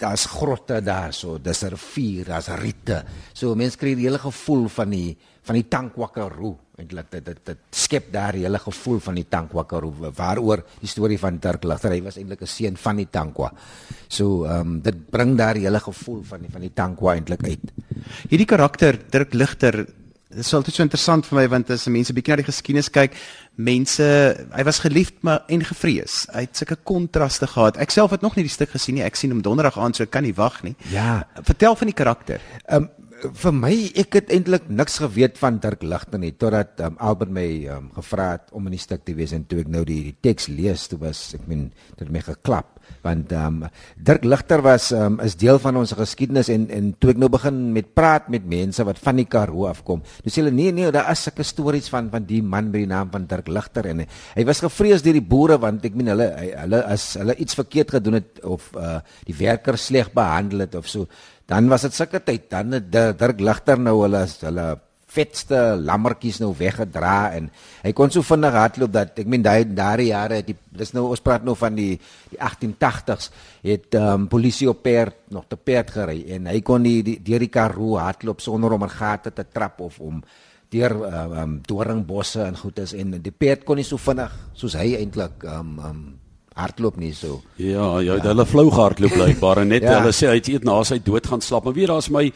[0.00, 3.04] daar's grotte daar so, dis 'n rivier, daar's riete.
[3.32, 7.58] So mense kry die hele gevoel van die van die Tankwakaru eintlik dit dit dit
[7.70, 12.02] skep daar die hele gevoel van die Tankwakaru waaroor die storie van Dirk Ligter hy
[12.02, 13.52] was eintlik 'n seun van die Tankwa.
[14.08, 17.44] So ehm um, dit bring daar die hele gevoel van die van die Tankwa eintlik
[17.44, 17.72] uit.
[18.28, 19.86] Hierdie karakter Dirk Ligter
[20.32, 23.16] Dit is altyd so interessant vir my want as mense bietjie na die geskiedenis kyk,
[23.60, 24.06] mense,
[24.54, 26.22] hy was geliefd maar en gevrees.
[26.32, 27.76] Hy het sulke kontraste gehad.
[27.82, 29.04] Ek self het nog nie die stuk gesien nie.
[29.04, 30.72] Ek sien hom donderdag aand, so ek kan nie wag nie.
[30.94, 32.44] Ja, vertel van die karakter.
[32.64, 32.90] Ehm um,
[33.22, 33.72] vir my
[34.02, 38.32] ek het eintlik niks geweet van Dirk Ligter nie totdat um, Albert my um, gevra
[38.32, 40.88] het om in die stuk te wees en toe ek nou die, die teks lees,
[40.90, 43.62] toe was ek min dit het my geklap want um,
[43.98, 47.58] Dirk Ligter was um, is deel van ons geskiedenis en en toe ek nou begin
[47.74, 50.04] met praat met mense wat van die Karoo afkom.
[50.24, 53.10] Dis hulle nee nee, daar is sulke stories van van die man met die naam
[53.12, 56.30] van Dirk Ligter en hy, hy was gevrees deur die boere want ek meen hulle
[56.36, 60.88] hulle as hulle iets verkeerd gedoen het of uh, die werkers sleg behandel het of
[60.90, 61.10] so,
[61.50, 64.66] dan was dit sulke tyd dan het Dirk Ligter nou hulle hulle
[65.12, 67.48] vetste lammertjies nou weggedra en
[67.82, 71.24] hy kon so vinnig hardloop dat ek meen daai daai jare die dis nou ons
[71.24, 71.98] praat nou van die
[72.32, 73.28] die 1880s
[73.66, 77.44] het um, polisie op perd nog te perd gery en hy kon die, die deur
[77.44, 80.22] die Karoo hardloop sonder om 'n gat te trap of om
[80.72, 84.94] deur um, um, doringbosse en goedes en die perd kon nie so vinnig soos hy
[84.96, 86.02] eintlik um, um,
[86.58, 87.40] hardloop nie so.
[87.56, 88.18] Ja, ja, ja.
[88.26, 89.98] hulle flou gehardloop blykbaar en net ja.
[90.00, 91.68] hulle sê hy het eet na sy dood gaan slaap.
[91.68, 92.26] Maar weet daar's my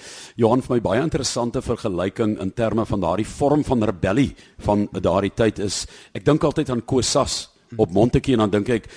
[0.41, 4.33] Johan vir my baie interessante vergelyking in terme van daardie vorm van rebellie
[4.65, 5.85] van daardie tyd is
[6.17, 7.47] ek dink altyd aan Kosas
[7.77, 8.91] op Montetjie en dan dink ek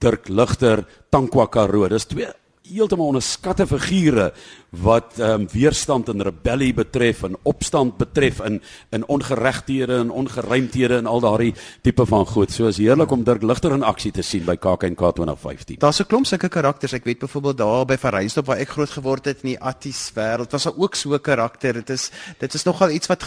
[0.00, 1.88] Dirk Ligter, Tankwa Karoo.
[1.88, 2.28] Dis twee
[2.70, 4.32] heeltemal onderskatte figure
[4.70, 8.60] wat ehm um, weerstand en rebellie betref en opstand betref in
[8.90, 12.52] in ongeregtighede en ongeruimthede en al daardie tipe van goed.
[12.52, 15.78] So is heerlik om Dirk Ligter in aksie te sien by KAKNK 2015.
[15.78, 16.92] Daar's 'n klomp sulke karakters.
[16.92, 20.50] Ek weet byvoorbeeld daar by Verrysdorp waar ek groot geword het in die Atties wêreld
[20.50, 21.72] was daar ook so 'n karakter.
[21.72, 23.24] Dit is dit is nogal iets wat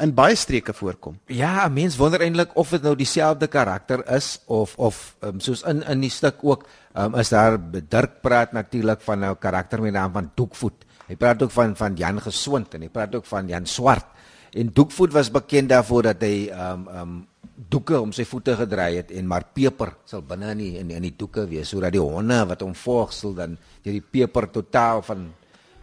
[0.00, 1.18] in baie streke voorkom.
[1.26, 5.82] Ja, mense wonder eintlik of dit nou dieselfde karakter is of of um, soos in
[5.82, 10.00] in die stuk ook um, is daar Dirk praat natuurlik van 'n karakter met die
[10.00, 10.86] naam van Doekvoet.
[11.06, 14.06] Hy praat ook van van Jan Gesond en hy praat ook van Jan Swart.
[14.52, 17.26] En Doekvoet was bekend daarvoor dat hy um um
[17.68, 21.02] doeke om sy voete gedry het en maar peper sal binne in die, in in
[21.02, 25.02] die doeke wees sodat die honde wat hom volg sal dan deur die peper totaal
[25.02, 25.28] van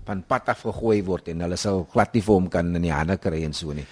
[0.08, 2.94] van pad af gegooi word en hulle sal glad nie vir hom kan in die
[2.96, 3.86] hande kry en so nie.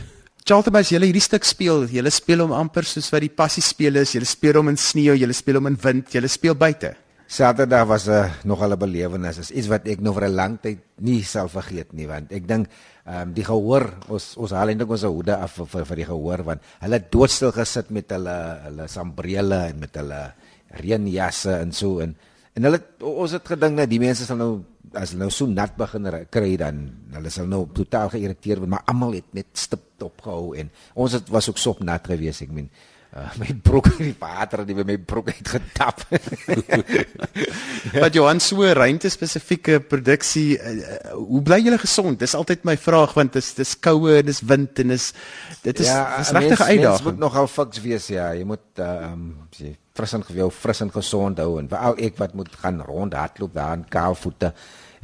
[0.46, 3.98] Charlton, as jy hierdie stuk speel, jy speel hom amper soos wat die passie speel
[3.98, 6.94] is, jy speel hom in sneeu, jy speel hom in wind, jy speel buite.
[7.26, 9.38] Saterdag was 'n uh, nogal 'n belewenis.
[9.38, 12.46] Is iets wat ek nog vir 'n lang tyd nie sal vergeet nie want ek
[12.46, 12.68] dink
[13.06, 16.06] ehm um, die gehoor ons ons haal eintlik ons hoede af vir, vir vir die
[16.06, 20.32] gehoor want hulle doodstil gesit met hulle hulle sambrele en met hulle
[20.80, 22.16] reënjasse en so en
[22.56, 24.50] en hulle ons het gedink dat die mense sal nou
[24.96, 26.82] as hulle nou so nat begin kry dan
[27.16, 31.32] hulle sal nou totaal geïrriteerd word maar almal het net stip opgehou en ons het
[31.32, 32.70] was ook sop nat geweest ek meen
[33.16, 36.02] Uh, my broek in die water het my broek uit getap.
[37.94, 42.18] Wat Johan so ruimte spesifieke produksie uh, hoe bly julle gesond?
[42.20, 45.06] Dis altyd my vraag want dis dis koue en dis wind en dis
[45.62, 46.98] dit is ja, dis regtig 'n uitdaging.
[46.98, 49.24] Jy moet nogal fiks wees ja, jy moet uh, um
[49.56, 53.16] jy fris en gewil fris en gesond hou en veral ek wat moet gaan rond
[53.16, 54.52] hardloop daar in kaal voete.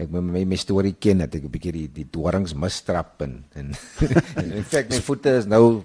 [0.00, 3.44] Ek moet my my storie ken dat ek 'n bietjie die, die dorings mistrap en
[3.54, 3.72] en,
[4.40, 5.82] en in feite my voete is nou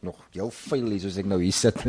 [0.00, 1.76] nog heel vuil hier soos ek nou hier sit.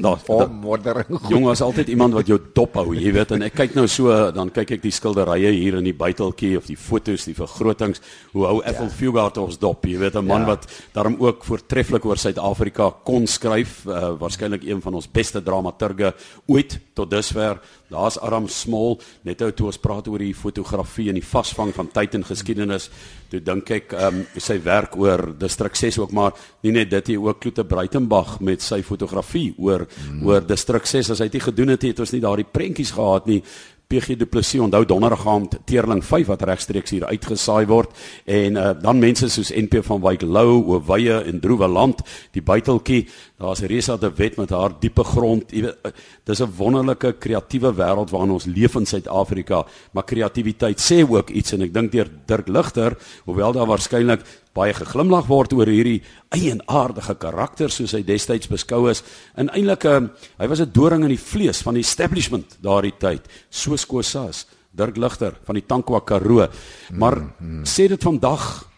[0.00, 0.14] Nou,
[0.60, 1.16] moddering.
[1.28, 4.12] Jong, as altyd iemand wat jou dop hou, jy weet, en ek kyk nou so,
[4.34, 8.02] dan kyk ek die skilderye hier in die buiteltjie of die fotos, die vergrotings,
[8.34, 8.94] hoe hou Ethel ja.
[8.94, 10.52] Fugard ons dop, jy weet, 'n man ja.
[10.52, 16.14] wat daarom ook voortreffelik oor Suid-Afrika kon skryf, uh, waarskynlik een van ons beste dramaturge
[16.46, 17.60] ooit tot dusver.
[17.90, 21.90] Daar's Aram Small, net ou toe ons praat oor die fotografie en die vasvang van
[21.90, 22.90] tyd en geskiedenis.
[23.30, 26.32] Toe dink ek ehm um, sy werk oor distrik 6 ook maar
[26.66, 30.24] nie net dit hier ook Kloete Breitenberg met sy fotografie oor mm.
[30.26, 33.42] oor distrik 6 as hy dit gedoen het het ons nie daardie prentjies gehad nie
[33.90, 37.94] PG Du Plessis onthou donderdag aand Teerling 5 wat regstreeks hier uitgesaai word
[38.30, 42.04] en uh, dan mense soos NP van Wyk Lou, Oweye en Droeweland,
[42.36, 43.00] die buiteltjie,
[43.40, 45.50] daar's Resa de Wet met haar diepe grond.
[45.50, 45.90] Jy weet, uh,
[46.30, 51.52] dis 'n wonderlike kreatiewe wêreld waarin ons leef in Suid-Afrika, maar kreatiwiteit sê ook iets
[51.52, 54.22] en ek dink deur Dirk Ligter, hoewel daar waarskynlik
[54.54, 56.02] baie geglimlag word oor hierdie
[56.34, 59.04] eienaardige karakter soos hy destyds beskou is.
[59.38, 60.00] En eintlik uh,
[60.38, 64.96] hy was 'n doring in die vlees van die establishment daardie tyd, soos Kosas, Dirk
[64.96, 66.48] Ligter van die Tankwa Karoo.
[66.92, 67.64] Maar mm -hmm.
[67.64, 68.68] sê dit vandag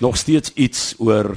[0.00, 1.36] nog steeds iets oor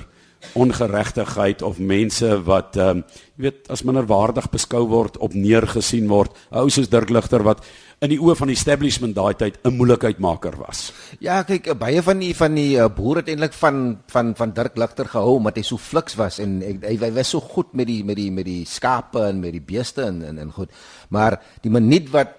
[0.53, 3.03] ongeregtigheid of mense wat ehm um,
[3.35, 6.31] jy weet as minderwaardig beskou word, op neergesien word.
[6.51, 7.65] Ou soos Dirk Ligter wat
[8.03, 10.91] in die oë van die establishment daai tyd 'n moeilikheidmaker was.
[11.19, 14.77] Ja, kyk, baie van die van die uh, boere het eintlik van van van Dirk
[14.77, 18.03] Ligter gehou omdat hy so fliks was en hy, hy was so goed met die
[18.03, 20.69] met die met die skape en met die beeste en en, en goed.
[21.09, 22.35] Maar die minuut wat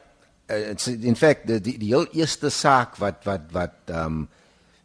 [0.51, 4.29] uh, in feite die, die die heel eerste saak wat wat wat ehm um,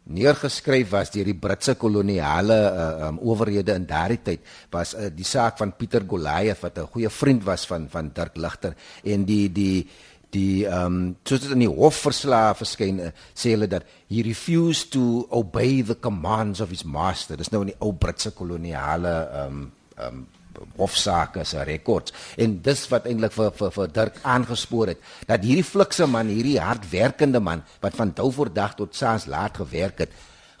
[0.02, 5.26] neergeskryf was deur die Britse koloniale uh, um, owerhede in daardie tyd was uh, die
[5.26, 9.52] saak van Pieter Goliath wat 'n goeie vriend was van van Dirk Ligter en die
[9.52, 9.86] die
[10.32, 14.92] die ehm um, soos dit in die hofverslae verskyn uh, sê hulle dat he refused
[14.94, 17.36] to obey the commands of his master.
[17.36, 19.66] Dis nou in die ou Britse koloniale ehm um,
[19.96, 20.22] ehm um,
[20.76, 25.66] hofsaake se rekords en dis wat eintlik vir vir vir Dirk aangespoor het dat hierdie
[25.66, 30.12] flikse man hierdie hardwerkende man wat van dou voor dag tot saans laat gewerk het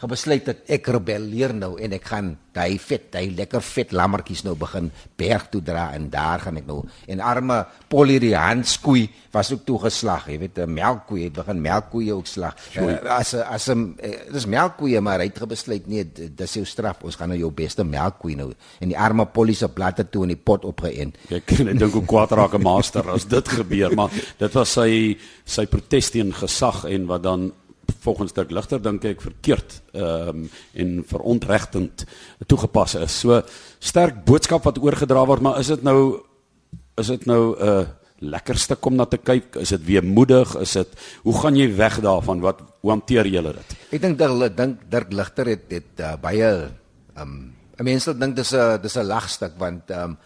[0.02, 4.54] gebesluit dat ek rebelleer nou en ek gaan daai vet, daai lekker vet lammertjies nou
[4.58, 9.64] begin berg toe dra en daar gaan ek nou en arme Polirians koei was ook
[9.64, 12.54] toegeslag, jy weet 'n melkkoei het begin melkkoeie ook slag.
[12.76, 17.02] Uh, as as 'n uh, dis melkkoeie maar hy het gebesluit nee, dis jou straf.
[17.02, 20.34] Ons gaan nou jou beste melkkoei nou en die arme Polie se platte toe in
[20.34, 21.16] die pot opgeënt.
[21.30, 25.16] Ek ek dink hoe kwaad raak 'n master as dit gebeur, maar dit was sy
[25.44, 27.52] sy protes teen gesag en wat dan
[28.02, 30.44] volgens Dirk Ligter dink ek verkeerd ehm um,
[30.74, 32.04] en verontregtend
[32.50, 33.20] toegepas is.
[33.22, 33.42] So
[33.78, 36.22] sterk boodskap wat oorgedra word, maar is dit nou
[36.98, 37.86] is dit nou 'n uh,
[38.22, 39.56] lekker stuk om na te kyk?
[39.56, 40.54] Is dit weemoedig?
[40.60, 40.88] Is dit
[41.22, 42.40] hoe gaan jy weg daarvan?
[42.40, 43.76] Wat hoe hanteer jy dit?
[43.90, 46.70] Ek dink dat hulle dink Dirk Ligter het het uh, baie
[47.16, 50.18] ehm um, mense dink dis 'n dis 'n lagstuk want ehm um,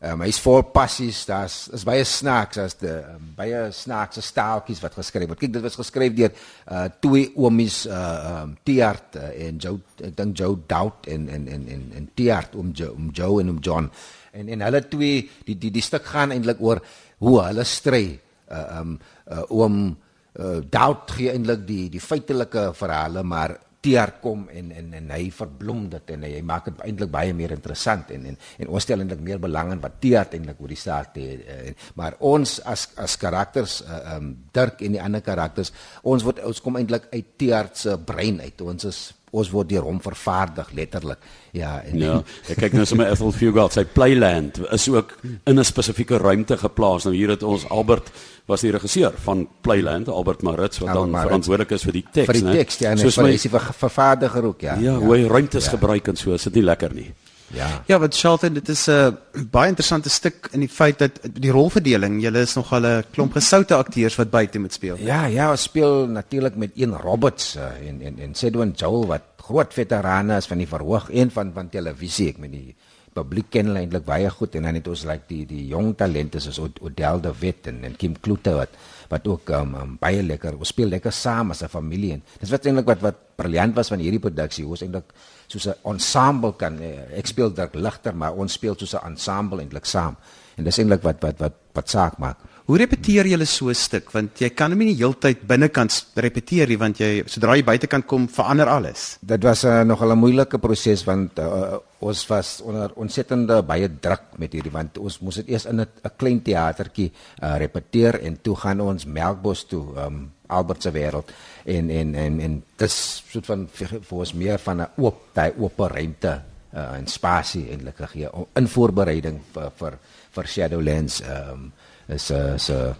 [0.00, 4.96] um, hy's vol passies, daar's is baie snaaks as die um, baie snaakse staaltjies wat
[4.98, 5.40] geskryf word.
[5.40, 10.16] Kyk, dit was geskryf deur uh twee oomies uh um Tiart uh, en Joe ek
[10.18, 13.62] dink Joe Doubt en en en en en Tiart om Joe om Joe en om
[13.64, 13.90] John.
[14.32, 16.82] En en hulle twee die die die stuk gaan eintlik oor
[17.20, 18.04] hoe hulle stry
[18.50, 18.94] uh um
[19.30, 24.92] uh, om uh, Doubt gee eintlik die die feitelike verhale, maar teer kom en en
[24.98, 28.36] en hy verbloem dit en hy, hy maak dit eintlik baie meer interessant en en
[28.58, 31.72] en ons stel eintlik meer belang in wat teer eintlik oor die saak te uh,
[32.00, 35.72] maar ons as as karakters uh, um Dirk en die ander karakters
[36.02, 38.60] ons word ons kom eintlik uit teer se brein uit.
[38.60, 39.00] Ons is
[39.30, 41.18] ons word deur hom vervaardig letterlik.
[41.54, 42.16] Ja, en ja,
[42.50, 47.04] ek kyk nou sommer Ethel Fugard, sy Playland is ook in 'n spesifieke ruimte geplaas.
[47.04, 48.10] Nou hier het ons Albert
[48.46, 52.32] was die regisseur van Playland, Albert Maritz wat dan verantwoordelik is vir die teks, né?
[52.32, 54.74] Vir die teks, ja, en hy is die vervaardiger ook, ja.
[54.82, 55.70] Ja, hoe hy ruimtes ja.
[55.70, 57.12] gebruik en so, is dit nie lekker nie.
[57.54, 57.82] Ja.
[57.86, 61.50] Ja, wat Shelton, dit is 'n uh, baie interessante stuk in die feit dat die
[61.50, 64.96] rolverdeling, julle is nogal 'n klomp gesoute akteurs wat buite moet speel.
[64.98, 69.22] Ja, ja, ons speel natuurlik met een Roberts uh, en en en Sedwin Joel wat
[69.36, 72.28] groot veterane is van die verhoog en van van televisie.
[72.28, 72.76] Ek meen die
[73.12, 76.40] publiek ken hulle eintlik baie goed en dan het ons like die die jong talente
[76.40, 78.68] soos Odell de Wet en, en Kim Kloete wat
[79.10, 82.50] wat ook um, um, baie lekker ons speel lekker saam as 'n familie en dis
[82.50, 85.12] wat eintlik wat wat briljant was van hierdie produksie ons eintlik
[85.46, 89.60] soos 'n ensemble kan eh, ek speel Dirk Ligter maar ons speel soos 'n ensemble
[89.60, 90.16] eintlik saam
[90.56, 92.38] en dis eintlik wat wat wat wat saak maak
[92.70, 95.90] Hoe repeteer jy so 'n stuk want jy kan hom nie die hele tyd binnekant
[96.14, 99.18] repeteer nie want jy sodra jy buitekant kom verander alles.
[99.26, 104.38] Dit was uh, nog 'n moeilike proses want uh, ons was onder ontsettende baie druk
[104.38, 107.10] met hierdie want ons moes dit eers in 'n klein teatertjie
[107.42, 111.32] uh, repeteer en toe gaan ons Melkbos toe um, Albert se wêreld
[111.64, 115.78] en en en en dis soort van vir ons meer van 'n oop daai oop
[115.78, 116.42] ruimte
[116.74, 119.98] uh, en spasie eintlik gegee in voorbereiding vir vir
[120.30, 121.72] vir Shadowlands um,
[122.10, 122.94] is 'n 'n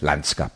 [0.00, 0.52] landskap.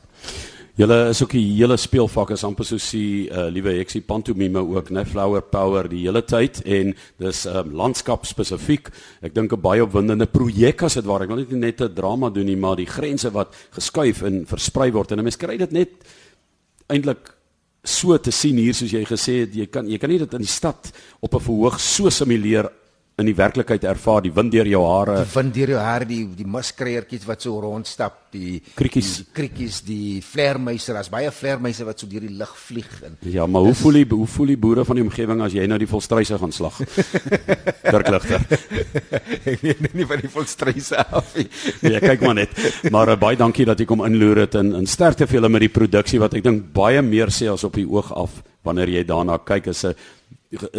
[0.74, 4.88] Julle is ook die hele speelvak is amper so sie uh, liewe heksie pantomime ook,
[4.90, 8.88] né, flower power die hele tyd en dis um, landskap spesifiek.
[9.20, 11.22] Ek dink 'n baie opwindende projek as dit waar.
[11.22, 14.90] Ek wil nie net 'n drama doen nie, maar die grense wat geskuif en versprei
[14.92, 15.90] word en 'n mens kry dit net
[16.88, 17.34] eintlik
[17.84, 20.40] so te sien hier soos jy gesê het, jy kan jy kan nie dit in
[20.40, 20.90] die stad
[21.20, 22.70] op 'n verhoog so simuleer
[23.22, 25.22] in die werklikheid ervaar die wind deur jou hare.
[25.22, 29.10] Die wind deur jou hare die die muskreertjies wat so rondstap die kriekies.
[29.20, 33.46] die kriekies die vleermuise daar's baie vleermuise wat so deur die lug vlieg en ja
[33.46, 35.90] maar hoe voel die hoe voel die boere van die omgewing as jy nou die
[35.90, 36.80] volstruise gaan slag?
[37.94, 38.46] Dirkligter
[39.52, 41.48] ek weet nie van die volstruise af nie.
[41.84, 42.56] Nee kyk maar net.
[42.94, 45.66] Maar uh, baie dankie dat jy kom inloer het en in sterkte vir julle met
[45.66, 49.04] die produksie wat ek dink baie meer sê as op die oog af wanneer jy
[49.06, 49.94] daarna kyk is 'n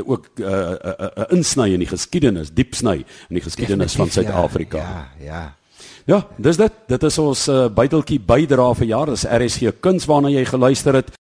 [0.05, 4.09] ook 'n uh, uh, uh, insny in die geskiedenis, diep sny in die geskiedenis van
[4.09, 4.77] Suid-Afrika.
[4.77, 5.55] Ja, ja.
[6.05, 6.71] Ja, dis dit.
[6.87, 9.11] Dit is ons uh, buiteltjie bydra vir jaar.
[9.13, 11.13] Dis RSG Kuns waarna jy geluister het.